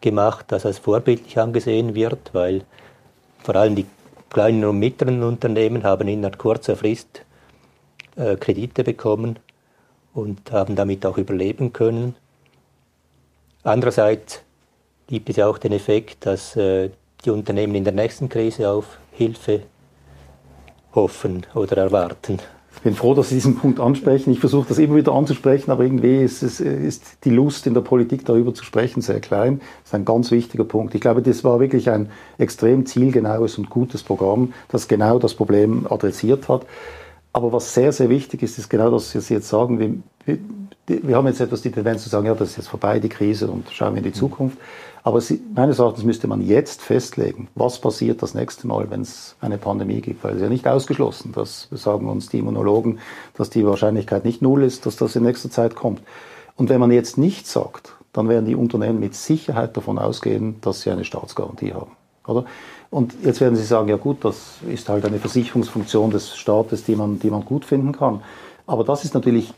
gemacht, 0.00 0.46
das 0.48 0.64
als 0.64 0.78
vorbildlich 0.78 1.38
angesehen 1.38 1.94
wird, 1.94 2.30
weil 2.32 2.62
vor 3.42 3.56
allem 3.56 3.74
die 3.74 3.86
kleinen 4.30 4.64
und 4.64 4.78
mittleren 4.78 5.22
Unternehmen 5.22 5.82
haben 5.82 6.08
innerhalb 6.08 6.38
kurzer 6.38 6.76
Frist 6.76 7.22
äh, 8.16 8.36
Kredite 8.36 8.84
bekommen 8.84 9.38
und 10.14 10.52
haben 10.52 10.76
damit 10.76 11.04
auch 11.04 11.18
überleben 11.18 11.72
können. 11.72 12.14
Andererseits 13.62 14.42
gibt 15.08 15.28
es 15.28 15.36
ja 15.36 15.46
auch 15.48 15.58
den 15.58 15.72
Effekt, 15.72 16.24
dass 16.24 16.56
äh, 16.56 16.90
die 17.24 17.30
Unternehmen 17.30 17.74
in 17.74 17.84
der 17.84 17.92
nächsten 17.92 18.28
Krise 18.28 18.70
auf 18.70 18.98
Hilfe 19.12 19.62
hoffen 20.94 21.46
oder 21.54 21.76
erwarten. 21.76 22.38
Ich 22.76 22.82
bin 22.82 22.94
froh, 22.94 23.14
dass 23.14 23.28
Sie 23.28 23.34
diesen 23.34 23.56
Punkt 23.56 23.78
ansprechen. 23.78 24.30
Ich 24.30 24.40
versuche 24.40 24.68
das 24.68 24.78
immer 24.78 24.96
wieder 24.96 25.12
anzusprechen, 25.12 25.70
aber 25.70 25.84
irgendwie 25.84 26.22
ist, 26.22 26.42
es, 26.42 26.60
ist 26.60 27.24
die 27.24 27.30
Lust 27.30 27.66
in 27.66 27.74
der 27.74 27.82
Politik 27.82 28.24
darüber 28.24 28.54
zu 28.54 28.64
sprechen 28.64 29.02
sehr 29.02 29.20
klein. 29.20 29.60
Das 29.82 29.90
ist 29.90 29.94
ein 29.94 30.04
ganz 30.04 30.30
wichtiger 30.30 30.64
Punkt. 30.64 30.94
Ich 30.94 31.00
glaube, 31.00 31.20
das 31.20 31.44
war 31.44 31.60
wirklich 31.60 31.90
ein 31.90 32.10
extrem 32.38 32.86
zielgenaues 32.86 33.58
und 33.58 33.68
gutes 33.68 34.02
Programm, 34.02 34.54
das 34.68 34.88
genau 34.88 35.18
das 35.18 35.34
Problem 35.34 35.86
adressiert 35.90 36.48
hat. 36.48 36.64
Aber 37.32 37.52
was 37.52 37.74
sehr, 37.74 37.92
sehr 37.92 38.08
wichtig 38.08 38.42
ist, 38.42 38.58
ist 38.58 38.70
genau 38.70 38.90
das, 38.90 39.14
was 39.14 39.26
Sie 39.26 39.34
jetzt 39.34 39.48
sagen. 39.48 39.78
Wir, 39.78 39.94
wir, 40.24 40.38
wir 40.86 41.16
haben 41.16 41.26
jetzt 41.26 41.40
etwas 41.40 41.62
die 41.62 41.70
Tendenz 41.70 42.02
zu 42.02 42.08
sagen, 42.08 42.26
ja, 42.26 42.34
das 42.34 42.50
ist 42.50 42.56
jetzt 42.56 42.68
vorbei, 42.68 42.98
die 42.98 43.08
Krise, 43.08 43.48
und 43.48 43.70
schauen 43.70 43.94
wir 43.94 43.98
in 43.98 44.04
die 44.04 44.12
Zukunft. 44.12 44.58
Aber 45.02 45.20
sie, 45.20 45.40
meines 45.54 45.78
Erachtens 45.78 46.04
müsste 46.04 46.26
man 46.26 46.42
jetzt 46.42 46.82
festlegen, 46.82 47.48
was 47.54 47.80
passiert 47.80 48.22
das 48.22 48.34
nächste 48.34 48.66
Mal, 48.66 48.90
wenn 48.90 49.00
es 49.00 49.36
eine 49.40 49.56
Pandemie 49.56 50.00
gibt. 50.00 50.22
Weil 50.22 50.32
es 50.32 50.36
ist 50.36 50.42
ja 50.42 50.48
nicht 50.48 50.66
ausgeschlossen, 50.66 51.32
das 51.32 51.68
sagen 51.70 52.08
uns 52.08 52.28
die 52.28 52.38
Immunologen, 52.38 52.98
dass 53.34 53.50
die 53.50 53.64
Wahrscheinlichkeit 53.64 54.24
nicht 54.24 54.42
null 54.42 54.62
ist, 54.62 54.84
dass 54.84 54.96
das 54.96 55.16
in 55.16 55.22
nächster 55.22 55.50
Zeit 55.50 55.74
kommt. 55.74 56.02
Und 56.56 56.68
wenn 56.68 56.80
man 56.80 56.90
jetzt 56.90 57.16
nichts 57.16 57.52
sagt, 57.52 57.94
dann 58.12 58.28
werden 58.28 58.44
die 58.44 58.56
Unternehmen 58.56 59.00
mit 59.00 59.14
Sicherheit 59.14 59.76
davon 59.76 59.98
ausgehen, 59.98 60.56
dass 60.60 60.82
sie 60.82 60.90
eine 60.90 61.04
Staatsgarantie 61.04 61.72
haben. 61.72 61.92
Oder? 62.26 62.44
Und 62.90 63.14
jetzt 63.22 63.40
werden 63.40 63.56
Sie 63.56 63.64
sagen, 63.64 63.88
ja 63.88 63.96
gut, 63.96 64.24
das 64.24 64.56
ist 64.68 64.88
halt 64.88 65.04
eine 65.04 65.18
Versicherungsfunktion 65.18 66.10
des 66.10 66.36
Staates, 66.36 66.84
die 66.84 66.96
man, 66.96 67.20
die 67.20 67.30
man 67.30 67.44
gut 67.44 67.64
finden 67.64 67.92
kann. 67.92 68.20
Aber 68.66 68.84
das 68.84 69.04
ist 69.04 69.14
natürlich 69.14 69.54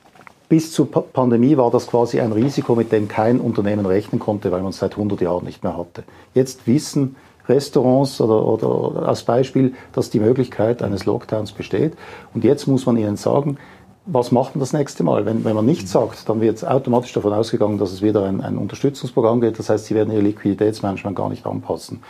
bis 0.52 0.70
zur 0.70 0.90
Pandemie 0.90 1.56
war 1.56 1.70
das 1.70 1.86
quasi 1.86 2.20
ein 2.20 2.30
Risiko, 2.30 2.74
mit 2.74 2.92
dem 2.92 3.08
kein 3.08 3.40
Unternehmen 3.40 3.86
rechnen 3.86 4.18
konnte, 4.18 4.52
weil 4.52 4.60
man 4.60 4.68
es 4.68 4.80
seit 4.80 4.92
100 4.92 5.22
Jahren 5.22 5.46
nicht 5.46 5.64
mehr 5.64 5.78
hatte. 5.78 6.04
Jetzt 6.34 6.66
wissen 6.66 7.16
Restaurants 7.48 8.20
oder, 8.20 8.46
oder 8.46 9.08
als 9.08 9.22
Beispiel, 9.22 9.72
dass 9.94 10.10
die 10.10 10.20
Möglichkeit 10.20 10.82
eines 10.82 11.06
Lockdowns 11.06 11.52
besteht. 11.52 11.94
Und 12.34 12.44
jetzt 12.44 12.66
muss 12.66 12.84
man 12.84 12.98
ihnen 12.98 13.16
sagen, 13.16 13.56
was 14.04 14.30
macht 14.30 14.54
man 14.54 14.60
das 14.60 14.74
nächste 14.74 15.02
Mal? 15.02 15.24
Wenn, 15.24 15.42
wenn 15.42 15.56
man 15.56 15.64
nichts 15.64 15.90
sagt, 15.90 16.28
dann 16.28 16.42
wird 16.42 16.62
automatisch 16.68 17.14
davon 17.14 17.32
ausgegangen, 17.32 17.78
dass 17.78 17.90
es 17.90 18.02
wieder 18.02 18.24
ein, 18.24 18.42
ein 18.42 18.58
Unterstützungsprogramm 18.58 19.40
geht. 19.40 19.58
Das 19.58 19.70
heißt, 19.70 19.86
sie 19.86 19.94
werden 19.94 20.12
ihr 20.12 20.20
Liquiditätsmanagement 20.20 21.16
gar 21.16 21.30
nicht 21.30 21.46
anpassen. 21.46 22.02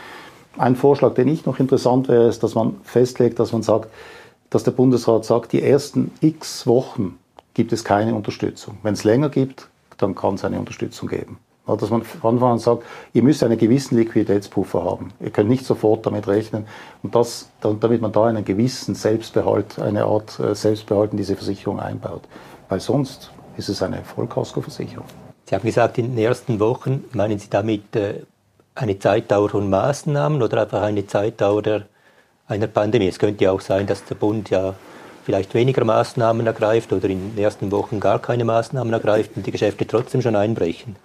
Ein 0.57 0.75
Vorschlag, 0.75 1.13
den 1.13 1.29
ich 1.29 1.45
noch 1.45 1.59
interessant 1.59 2.09
wäre, 2.09 2.27
ist, 2.27 2.43
dass 2.43 2.55
man 2.55 2.75
festlegt, 2.83 3.39
dass 3.39 3.53
man 3.53 3.61
sagt, 3.61 3.89
dass 4.49 4.65
der 4.65 4.71
Bundesrat 4.71 5.23
sagt, 5.23 5.53
die 5.53 5.63
ersten 5.63 6.11
x 6.19 6.67
Wochen 6.67 7.19
gibt 7.53 7.73
es 7.73 7.83
keine 7.83 8.15
Unterstützung. 8.15 8.77
Wenn 8.83 8.93
es 8.93 9.03
länger 9.03 9.29
gibt, 9.29 9.67
dann 9.97 10.15
kann 10.15 10.35
es 10.35 10.45
eine 10.45 10.59
Unterstützung 10.59 11.09
geben. 11.09 11.37
Dass 11.65 11.89
man 11.89 12.03
von 12.03 12.35
Anfang 12.35 12.51
an 12.53 12.59
sagt, 12.59 12.83
ihr 13.13 13.23
müsst 13.23 13.41
einen 13.41 13.57
gewissen 13.57 13.97
Liquiditätspuffer 13.97 14.83
haben. 14.83 15.13
Ihr 15.21 15.29
könnt 15.29 15.49
nicht 15.49 15.65
sofort 15.65 16.05
damit 16.05 16.27
rechnen. 16.27 16.67
Und 17.03 17.15
das, 17.15 17.49
damit 17.61 18.01
man 18.01 18.11
da 18.11 18.25
einen 18.25 18.43
gewissen 18.43 18.95
Selbstbehalt, 18.95 19.79
eine 19.79 20.03
Art 20.03 20.39
äh, 20.39 20.55
Selbstbehalt 20.55 21.11
in 21.11 21.17
diese 21.17 21.37
Versicherung 21.37 21.79
einbaut. 21.79 22.23
Weil 22.67 22.81
sonst 22.81 23.31
ist 23.55 23.69
es 23.69 23.81
eine 23.81 24.03
Vollkaskoversicherung. 24.03 25.05
Sie 25.45 25.55
haben 25.55 25.63
gesagt, 25.63 25.97
in 25.97 26.15
den 26.15 26.17
ersten 26.17 26.59
Wochen, 26.59 27.05
meinen 27.13 27.39
Sie 27.39 27.49
damit 27.49 27.95
äh, 27.95 28.23
eine 28.75 28.99
Zeitdauer 28.99 29.49
von 29.49 29.69
Maßnahmen 29.69 30.41
oder 30.41 30.63
einfach 30.63 30.81
eine 30.81 31.07
Zeitdauer 31.07 31.83
einer 32.47 32.67
Pandemie? 32.67 33.07
Es 33.07 33.19
könnte 33.19 33.45
ja 33.45 33.51
auch 33.51 33.61
sein, 33.61 33.87
dass 33.87 34.03
der 34.03 34.15
Bund 34.15 34.49
ja 34.49 34.73
vielleicht 35.23 35.53
weniger 35.53 35.85
Maßnahmen 35.85 36.45
ergreift 36.45 36.91
oder 36.93 37.09
in 37.09 37.35
den 37.35 37.43
ersten 37.43 37.71
Wochen 37.71 37.99
gar 37.99 38.19
keine 38.19 38.45
Maßnahmen 38.45 38.91
ergreift 38.93 39.31
und 39.35 39.45
die 39.45 39.51
Geschäfte 39.51 39.87
trotzdem 39.87 40.21
schon 40.21 40.35
einbrechen? 40.35 40.95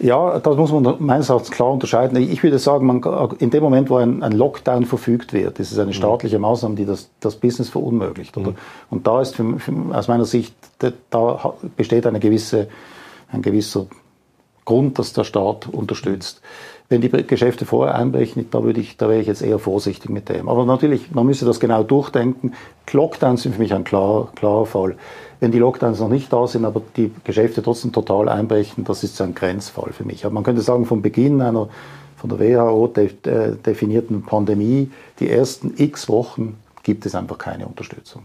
Ja, 0.00 0.38
das 0.38 0.56
muss 0.56 0.70
man 0.70 0.96
meines 1.00 1.28
Erachtens 1.28 1.50
klar 1.50 1.72
unterscheiden. 1.72 2.16
Ich 2.16 2.42
würde 2.44 2.60
sagen, 2.60 2.86
man, 2.86 3.02
in 3.40 3.50
dem 3.50 3.64
Moment, 3.64 3.90
wo 3.90 3.96
ein, 3.96 4.22
ein 4.22 4.30
Lockdown 4.30 4.84
verfügt 4.84 5.32
wird, 5.32 5.58
ist 5.58 5.72
es 5.72 5.78
eine 5.78 5.88
mhm. 5.88 5.94
staatliche 5.94 6.38
Maßnahme, 6.38 6.76
die 6.76 6.84
das, 6.84 7.10
das 7.18 7.34
Business 7.34 7.68
verunmöglicht. 7.68 8.36
Mhm. 8.36 8.54
Und 8.90 9.06
da 9.08 9.20
ist 9.20 9.34
für, 9.34 9.58
für, 9.58 9.72
aus 9.92 10.06
meiner 10.06 10.24
Sicht, 10.24 10.54
da 11.10 11.54
besteht 11.76 12.06
eine 12.06 12.20
gewisse, 12.20 12.68
ein 13.32 13.42
gewisser 13.42 13.86
Grund, 14.64 14.98
dass 15.00 15.14
der 15.14 15.24
Staat 15.24 15.66
unterstützt. 15.66 16.42
Wenn 16.90 17.02
die 17.02 17.10
Geschäfte 17.10 17.66
vorher 17.66 17.96
einbrechen, 17.96 18.46
da 18.50 18.64
würde 18.64 18.80
ich, 18.80 18.96
da 18.96 19.10
wäre 19.10 19.20
ich 19.20 19.26
jetzt 19.26 19.42
eher 19.42 19.58
vorsichtig 19.58 20.10
mit 20.10 20.30
dem. 20.30 20.48
Aber 20.48 20.64
natürlich, 20.64 21.10
man 21.12 21.26
müsste 21.26 21.44
das 21.44 21.60
genau 21.60 21.82
durchdenken. 21.82 22.54
Lockdowns 22.90 23.42
sind 23.42 23.56
für 23.56 23.60
mich 23.60 23.74
ein 23.74 23.84
klarer, 23.84 24.28
klarer 24.34 24.64
Fall. 24.64 24.96
Wenn 25.38 25.52
die 25.52 25.58
Lockdowns 25.58 26.00
noch 26.00 26.08
nicht 26.08 26.32
da 26.32 26.46
sind, 26.46 26.64
aber 26.64 26.80
die 26.96 27.12
Geschäfte 27.24 27.62
trotzdem 27.62 27.92
total 27.92 28.30
einbrechen, 28.30 28.84
das 28.84 29.04
ist 29.04 29.16
so 29.16 29.24
ein 29.24 29.34
Grenzfall 29.34 29.92
für 29.92 30.04
mich. 30.04 30.24
Aber 30.24 30.32
man 30.32 30.44
könnte 30.44 30.62
sagen, 30.62 30.86
vom 30.86 31.02
Beginn 31.02 31.42
einer 31.42 31.68
von 32.16 32.30
der 32.30 32.40
WHO 32.40 32.86
de, 32.88 33.12
de, 33.12 33.56
definierten 33.56 34.22
Pandemie, 34.22 34.90
die 35.20 35.28
ersten 35.28 35.74
x 35.76 36.08
Wochen 36.08 36.56
gibt 36.82 37.04
es 37.04 37.14
einfach 37.14 37.36
keine 37.36 37.66
Unterstützung. 37.66 38.24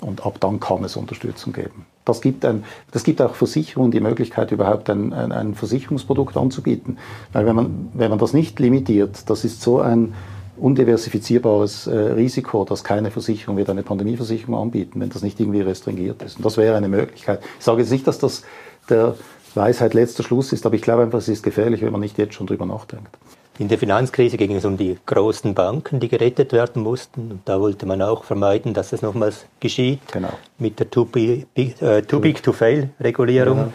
Und 0.00 0.26
ab 0.26 0.38
dann 0.40 0.60
kann 0.60 0.84
es 0.84 0.96
Unterstützung 0.96 1.52
geben. 1.52 1.86
Das 2.04 2.20
gibt, 2.20 2.44
ein, 2.44 2.64
das 2.92 3.02
gibt 3.02 3.22
auch 3.22 3.34
Versicherungen 3.34 3.90
die 3.90 4.00
Möglichkeit, 4.00 4.52
überhaupt 4.52 4.90
ein, 4.90 5.12
ein, 5.12 5.32
ein 5.32 5.54
Versicherungsprodukt 5.54 6.36
anzubieten. 6.36 6.98
Weil 7.32 7.46
wenn 7.46 7.56
man, 7.56 7.88
wenn 7.94 8.10
man 8.10 8.18
das 8.18 8.34
nicht 8.34 8.60
limitiert, 8.60 9.30
das 9.30 9.44
ist 9.44 9.62
so 9.62 9.80
ein 9.80 10.14
undiversifizierbares 10.56 11.86
äh, 11.86 11.96
Risiko, 11.96 12.64
dass 12.64 12.84
keine 12.84 13.10
Versicherung 13.10 13.56
wird 13.56 13.70
eine 13.70 13.82
Pandemieversicherung 13.82 14.54
anbieten, 14.54 15.00
wenn 15.00 15.08
das 15.08 15.22
nicht 15.22 15.40
irgendwie 15.40 15.62
restringiert 15.62 16.22
ist. 16.22 16.36
Und 16.36 16.44
das 16.44 16.56
wäre 16.56 16.76
eine 16.76 16.88
Möglichkeit. 16.88 17.40
Ich 17.58 17.64
sage 17.64 17.80
jetzt 17.80 17.90
nicht, 17.90 18.06
dass 18.06 18.18
das 18.18 18.42
der 18.88 19.16
Weisheit 19.54 19.94
letzter 19.94 20.22
Schluss 20.22 20.52
ist, 20.52 20.66
aber 20.66 20.74
ich 20.74 20.82
glaube 20.82 21.02
einfach, 21.02 21.18
es 21.18 21.28
ist 21.28 21.42
gefährlich, 21.42 21.82
wenn 21.82 21.92
man 21.92 22.00
nicht 22.00 22.18
jetzt 22.18 22.34
schon 22.34 22.46
drüber 22.46 22.66
nachdenkt. 22.66 23.16
In 23.58 23.68
der 23.68 23.78
Finanzkrise 23.78 24.36
ging 24.36 24.56
es 24.56 24.64
um 24.64 24.76
die 24.76 24.98
großen 25.06 25.54
Banken, 25.54 26.00
die 26.00 26.08
gerettet 26.08 26.52
werden 26.52 26.82
mussten. 26.82 27.30
Und 27.30 27.42
da 27.44 27.60
wollte 27.60 27.86
man 27.86 28.02
auch 28.02 28.24
vermeiden, 28.24 28.74
dass 28.74 28.90
das 28.90 29.00
nochmals 29.00 29.46
geschieht 29.60 30.00
genau. 30.10 30.32
mit 30.58 30.80
der 30.80 30.90
Too-Big-to-Fail-Regulierung. 30.90 33.58
Äh, 33.60 33.66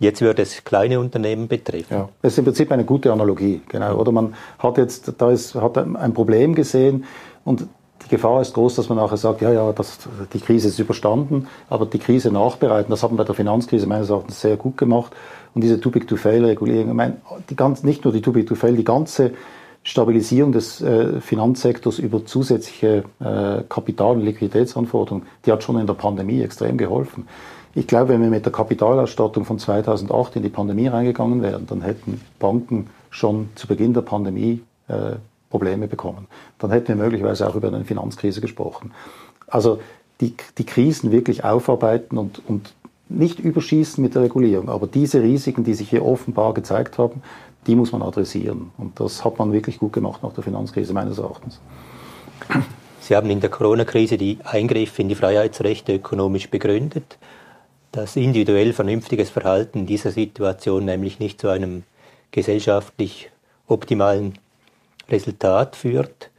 Jetzt 0.00 0.20
würde 0.20 0.42
es 0.42 0.62
kleine 0.62 1.00
Unternehmen 1.00 1.48
betreffen. 1.48 1.92
Ja, 1.92 2.08
das 2.22 2.34
ist 2.34 2.38
im 2.38 2.44
Prinzip 2.44 2.70
eine 2.70 2.84
gute 2.84 3.12
Analogie, 3.12 3.62
genau. 3.68 3.96
Oder 3.96 4.12
man 4.12 4.36
hat 4.60 4.78
jetzt, 4.78 5.12
da 5.18 5.32
ist, 5.32 5.56
hat 5.56 5.76
ein 5.76 6.14
Problem 6.14 6.54
gesehen 6.54 7.04
und 7.44 7.66
die 8.04 8.08
Gefahr 8.08 8.40
ist 8.40 8.54
groß, 8.54 8.76
dass 8.76 8.88
man 8.88 8.98
nachher 8.98 9.16
sagt, 9.16 9.40
ja, 9.40 9.52
ja, 9.52 9.72
das, 9.72 9.98
die 10.32 10.40
Krise 10.40 10.68
ist 10.68 10.78
überstanden, 10.78 11.48
aber 11.68 11.86
die 11.86 11.98
Krise 11.98 12.30
nachbereiten, 12.30 12.90
das 12.90 13.02
haben 13.02 13.14
wir 13.14 13.18
bei 13.18 13.24
der 13.24 13.34
Finanzkrise 13.34 13.86
meines 13.86 14.10
Erachtens 14.10 14.40
sehr 14.40 14.56
gut 14.56 14.76
gemacht. 14.76 15.12
Und 15.54 15.62
diese 15.62 15.80
Too 15.80 15.90
Big 15.90 16.06
to 16.06 16.16
Fail 16.16 16.44
Regulierung, 16.44 16.88
ich 16.88 16.94
meine, 16.94 17.16
die 17.50 17.56
ganz, 17.56 17.82
nicht 17.82 18.04
nur 18.04 18.12
die 18.12 18.22
Too 18.22 18.32
Big 18.32 18.46
to 18.46 18.54
Fail, 18.54 18.76
die 18.76 18.84
ganze 18.84 19.32
Stabilisierung 19.82 20.52
des 20.52 20.80
äh, 20.80 21.20
Finanzsektors 21.20 21.98
über 21.98 22.24
zusätzliche 22.24 23.04
äh, 23.20 23.62
Kapital- 23.68 24.16
und 24.16 24.24
Liquiditätsanforderungen, 24.24 25.26
die 25.44 25.52
hat 25.52 25.62
schon 25.62 25.78
in 25.78 25.86
der 25.86 25.94
Pandemie 25.94 26.42
extrem 26.42 26.76
geholfen. 26.76 27.26
Ich 27.74 27.86
glaube, 27.86 28.10
wenn 28.10 28.22
wir 28.22 28.30
mit 28.30 28.44
der 28.44 28.52
Kapitalausstattung 28.52 29.44
von 29.44 29.58
2008 29.58 30.36
in 30.36 30.42
die 30.42 30.48
Pandemie 30.48 30.88
reingegangen 30.88 31.42
wären, 31.42 31.66
dann 31.66 31.82
hätten 31.82 32.20
Banken 32.38 32.88
schon 33.10 33.50
zu 33.54 33.66
Beginn 33.66 33.94
der 33.94 34.02
Pandemie 34.02 34.62
äh, 34.88 35.16
Probleme 35.50 35.88
bekommen. 35.88 36.26
Dann 36.58 36.70
hätten 36.70 36.88
wir 36.88 36.96
möglicherweise 36.96 37.48
auch 37.48 37.54
über 37.54 37.68
eine 37.68 37.84
Finanzkrise 37.84 38.40
gesprochen. 38.40 38.92
Also 39.46 39.80
die, 40.20 40.34
die 40.58 40.66
Krisen 40.66 41.12
wirklich 41.12 41.44
aufarbeiten 41.44 42.18
und, 42.18 42.42
und 42.46 42.74
nicht 43.08 43.40
überschießen 43.40 44.02
mit 44.02 44.14
der 44.14 44.22
Regulierung, 44.22 44.68
aber 44.68 44.86
diese 44.86 45.22
Risiken, 45.22 45.64
die 45.64 45.74
sich 45.74 45.88
hier 45.88 46.04
offenbar 46.04 46.52
gezeigt 46.52 46.98
haben, 46.98 47.22
die 47.66 47.74
muss 47.74 47.92
man 47.92 48.02
adressieren. 48.02 48.70
Und 48.76 49.00
das 49.00 49.24
hat 49.24 49.38
man 49.38 49.52
wirklich 49.52 49.78
gut 49.78 49.92
gemacht 49.92 50.22
nach 50.22 50.32
der 50.32 50.44
Finanzkrise 50.44 50.92
meines 50.92 51.18
Erachtens. 51.18 51.60
Sie 53.00 53.16
haben 53.16 53.30
in 53.30 53.40
der 53.40 53.50
Corona-Krise 53.50 54.18
die 54.18 54.38
Eingriffe 54.44 55.00
in 55.00 55.08
die 55.08 55.14
Freiheitsrechte 55.14 55.94
ökonomisch 55.94 56.50
begründet. 56.50 57.18
Das 57.92 58.16
individuell 58.16 58.74
vernünftiges 58.74 59.30
Verhalten 59.30 59.80
in 59.80 59.86
dieser 59.86 60.10
Situation 60.10 60.84
nämlich 60.84 61.18
nicht 61.18 61.40
zu 61.40 61.48
einem 61.48 61.84
gesellschaftlich 62.30 63.30
optimalen 63.66 64.34
Resultat 65.08 65.76
führt. 65.76 66.30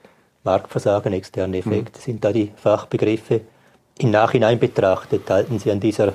Marktversagen, 0.43 1.13
externe. 1.13 1.58
Effekte 1.58 1.99
mhm. 1.99 2.03
sind 2.03 2.23
da 2.23 2.32
die 2.32 2.51
Fachbegriffe. 2.55 3.41
Im 3.97 4.12
Nachhinein 4.12 4.60
betrachtet, 4.60 5.29
halten 5.29 5.60
Sie 5.60 5.71
an 5.71 5.79
dieser 5.79 6.13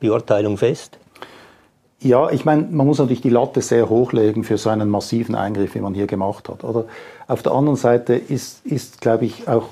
Beurteilung 0.00 0.56
fest? 0.56 0.98
Ja, 2.00 2.30
ich 2.30 2.44
meine, 2.44 2.66
man 2.68 2.86
muss 2.86 2.98
natürlich 2.98 3.20
die 3.20 3.30
Latte 3.30 3.60
sehr 3.60 3.88
hochlegen 3.88 4.42
für 4.42 4.58
so 4.58 4.70
einen 4.70 4.88
massiven 4.88 5.36
Eingriff, 5.36 5.76
wie 5.76 5.80
man 5.80 5.94
hier 5.94 6.08
gemacht 6.08 6.48
hat. 6.48 6.64
Oder 6.64 6.86
auf 7.28 7.42
der 7.42 7.52
anderen 7.52 7.76
Seite 7.76 8.14
ist, 8.14 8.66
ist 8.66 9.00
glaube 9.00 9.26
ich, 9.26 9.46
auch 9.46 9.68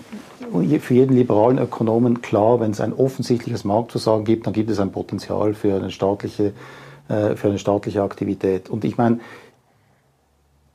für 0.81 0.95
jeden 0.95 1.17
liberalen 1.17 1.59
Ökonomen 1.59 2.23
klar, 2.23 2.61
wenn 2.61 2.71
es 2.71 2.81
ein 2.81 2.93
offensichtliches 2.93 3.65
Marktversagen 3.65 4.25
gibt, 4.25 4.47
dann 4.47 4.53
gibt 4.53 4.71
es 4.71 4.79
ein 4.79 4.93
Potenzial 4.93 5.55
für 5.55 5.75
eine 5.75 5.91
staatliche, 5.91 6.53
äh, 7.09 7.35
für 7.35 7.49
eine 7.49 7.59
staatliche 7.59 8.03
Aktivität. 8.03 8.69
Und 8.69 8.85
ich 8.85 8.97
meine, 8.97 9.19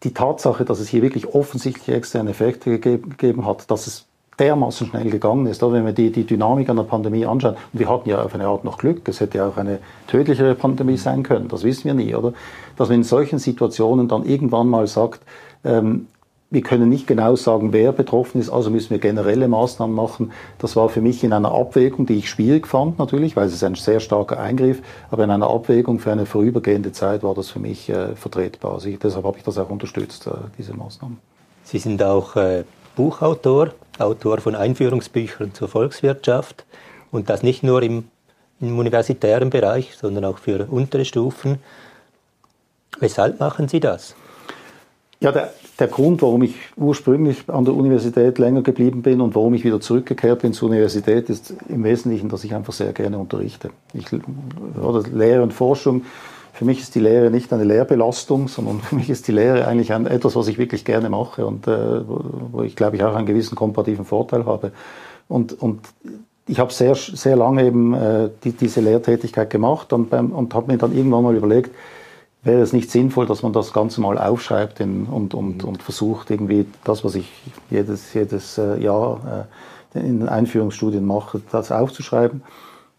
die 0.05 0.13
Tatsache, 0.13 0.63
dass 0.63 0.79
es 0.79 0.87
hier 0.87 1.01
wirklich 1.01 1.33
offensichtliche 1.33 1.95
externe 1.95 2.29
Effekte 2.29 2.79
gegeben 2.79 3.45
hat, 3.45 3.69
dass 3.69 3.87
es 3.87 4.05
dermaßen 4.39 4.87
schnell 4.87 5.09
gegangen 5.09 5.47
ist. 5.47 5.61
Wenn 5.61 5.85
wir 5.85 5.93
die, 5.93 6.11
die 6.11 6.25
Dynamik 6.25 6.69
an 6.69 6.75
der 6.75 6.83
Pandemie 6.83 7.25
anschauen, 7.25 7.55
und 7.73 7.79
wir 7.79 7.89
hatten 7.89 8.09
ja 8.09 8.21
auf 8.21 8.33
eine 8.35 8.47
Art 8.47 8.63
noch 8.63 8.77
Glück, 8.77 9.07
es 9.07 9.19
hätte 9.19 9.39
ja 9.39 9.47
auch 9.47 9.57
eine 9.57 9.79
tödlichere 10.07 10.55
Pandemie 10.55 10.97
sein 10.97 11.23
können, 11.23 11.47
das 11.47 11.63
wissen 11.63 11.85
wir 11.85 11.93
nie, 11.93 12.13
oder? 12.15 12.33
Dass 12.77 12.89
man 12.89 12.99
in 12.99 13.03
solchen 13.03 13.39
Situationen 13.39 14.07
dann 14.07 14.25
irgendwann 14.25 14.67
mal 14.67 14.87
sagt, 14.87 15.21
ähm, 15.63 16.07
wir 16.51 16.61
können 16.61 16.89
nicht 16.89 17.07
genau 17.07 17.35
sagen, 17.35 17.73
wer 17.73 17.91
betroffen 17.91 18.39
ist, 18.39 18.49
also 18.49 18.69
müssen 18.69 18.91
wir 18.91 18.99
generelle 18.99 19.47
Maßnahmen 19.47 19.95
machen. 19.95 20.31
Das 20.59 20.75
war 20.75 20.89
für 20.89 21.01
mich 21.01 21.23
in 21.23 21.33
einer 21.33 21.51
Abwägung, 21.51 22.05
die 22.05 22.19
ich 22.19 22.29
schwierig 22.29 22.67
fand 22.67 22.99
natürlich, 22.99 23.35
weil 23.35 23.47
es 23.47 23.53
ist 23.53 23.63
ein 23.63 23.75
sehr 23.75 23.99
starker 23.99 24.39
Eingriff, 24.39 24.81
aber 25.09 25.23
in 25.23 25.31
einer 25.31 25.49
Abwägung 25.49 25.99
für 25.99 26.11
eine 26.11 26.25
vorübergehende 26.25 26.91
Zeit 26.91 27.23
war 27.23 27.33
das 27.33 27.49
für 27.49 27.59
mich 27.59 27.89
äh, 27.89 28.15
vertretbar. 28.15 28.75
Also 28.75 28.89
ich, 28.89 28.99
deshalb 28.99 29.25
habe 29.25 29.37
ich 29.37 29.43
das 29.43 29.57
auch 29.57 29.69
unterstützt, 29.69 30.27
äh, 30.27 30.31
diese 30.57 30.73
Maßnahmen. 30.73 31.17
Sie 31.63 31.79
sind 31.79 32.01
auch 32.03 32.35
äh, 32.35 32.63
Buchautor, 32.95 33.71
Autor 33.97 34.39
von 34.39 34.55
Einführungsbüchern 34.55 35.53
zur 35.53 35.67
Volkswirtschaft 35.67 36.63
und 37.11 37.29
das 37.29 37.41
nicht 37.41 37.63
nur 37.63 37.81
im, 37.81 38.07
im 38.61 38.77
universitären 38.77 39.49
Bereich, 39.49 39.95
sondern 39.97 40.25
auch 40.25 40.37
für 40.37 40.67
untere 40.69 41.05
Stufen. 41.05 41.59
Weshalb 42.99 43.39
machen 43.39 43.67
Sie 43.67 43.79
das? 43.79 44.15
Ja, 45.19 45.31
der, 45.31 45.51
der 45.79 45.87
Grund, 45.87 46.21
warum 46.21 46.43
ich 46.43 46.55
ursprünglich 46.77 47.43
an 47.47 47.65
der 47.65 47.73
Universität 47.73 48.37
länger 48.37 48.61
geblieben 48.61 49.01
bin 49.01 49.19
und 49.19 49.35
warum 49.35 49.53
ich 49.53 49.65
wieder 49.65 49.81
zurückgekehrt 49.81 50.41
bin 50.41 50.53
zur 50.53 50.69
Universität, 50.69 51.29
ist 51.29 51.53
im 51.67 51.83
Wesentlichen, 51.83 52.29
dass 52.29 52.43
ich 52.43 52.55
einfach 52.55 52.73
sehr 52.73 52.93
gerne 52.93 53.17
unterrichte. 53.17 53.71
Ich, 53.93 54.05
oder 54.81 55.03
Lehre 55.11 55.43
und 55.43 55.53
Forschung, 55.53 56.03
für 56.53 56.63
mich 56.63 56.79
ist 56.79 56.95
die 56.95 57.01
Lehre 57.01 57.31
nicht 57.31 57.51
eine 57.51 57.65
Lehrbelastung, 57.65 58.47
sondern 58.47 58.79
für 58.79 58.95
mich 58.95 59.09
ist 59.09 59.27
die 59.27 59.33
Lehre 59.33 59.67
eigentlich 59.67 59.91
ein, 59.91 60.07
etwas, 60.07 60.37
was 60.37 60.47
ich 60.47 60.57
wirklich 60.57 60.85
gerne 60.85 61.09
mache 61.09 61.45
und 61.45 61.67
äh, 61.67 62.01
wo 62.07 62.61
ich, 62.61 62.77
glaube 62.77 62.95
ich, 62.95 63.03
auch 63.03 63.13
einen 63.13 63.25
gewissen 63.25 63.55
komparativen 63.55 64.05
Vorteil 64.05 64.45
habe. 64.45 64.71
Und, 65.27 65.61
und 65.61 65.81
ich 66.47 66.59
habe 66.59 66.71
sehr, 66.71 66.95
sehr 66.95 67.35
lange 67.35 67.65
eben 67.65 67.93
äh, 67.93 68.29
die, 68.43 68.53
diese 68.53 68.79
Lehrtätigkeit 68.79 69.49
gemacht 69.49 69.91
und, 69.91 70.09
beim, 70.09 70.31
und 70.31 70.53
habe 70.53 70.71
mir 70.71 70.77
dann 70.77 70.95
irgendwann 70.95 71.23
mal 71.23 71.35
überlegt, 71.35 71.71
wäre 72.45 72.61
es 72.61 72.71
nicht 72.71 72.91
sinnvoll, 72.91 73.25
dass 73.25 73.43
man 73.43 73.51
das 73.51 73.73
Ganze 73.73 73.99
mal 73.99 74.17
aufschreibt 74.17 74.79
in, 74.79 75.05
und, 75.07 75.33
und, 75.33 75.63
und 75.63 75.83
versucht, 75.83 76.29
irgendwie 76.31 76.65
das, 76.83 77.03
was 77.03 77.15
ich 77.15 77.29
jedes, 77.69 78.13
jedes 78.13 78.57
äh, 78.57 78.77
Jahr 78.81 79.47
äh, 79.95 79.99
in 79.99 80.19
den 80.19 80.29
Einführungsstudien 80.29 81.05
mache, 81.05 81.41
das 81.51 81.71
aufzuschreiben. 81.71 82.43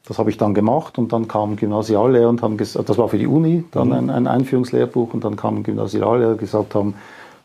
Das 0.07 0.19
habe 0.19 0.31
ich 0.31 0.37
dann 0.37 0.53
gemacht 0.53 0.99
und 0.99 1.13
dann 1.13 1.27
kam 1.29 1.57
Gymnasiallehrer 1.57 2.29
und 2.29 2.43
haben 2.43 2.57
gesagt, 2.57 2.89
das 2.89 2.99
war 2.99 3.09
für 3.09 3.19
die 3.19 3.27
Uni, 3.27 3.65
dann 3.71 3.89
mhm. 3.89 3.95
ein, 3.95 4.11
ein 4.11 4.27
Einführungslehrbuch 4.27 5.15
und 5.15 5.25
dann 5.25 5.37
kamen 5.37 5.63
Gymnasiallehrer 5.63 6.33
und 6.33 6.39
gesagt 6.39 6.75
haben, 6.75 6.95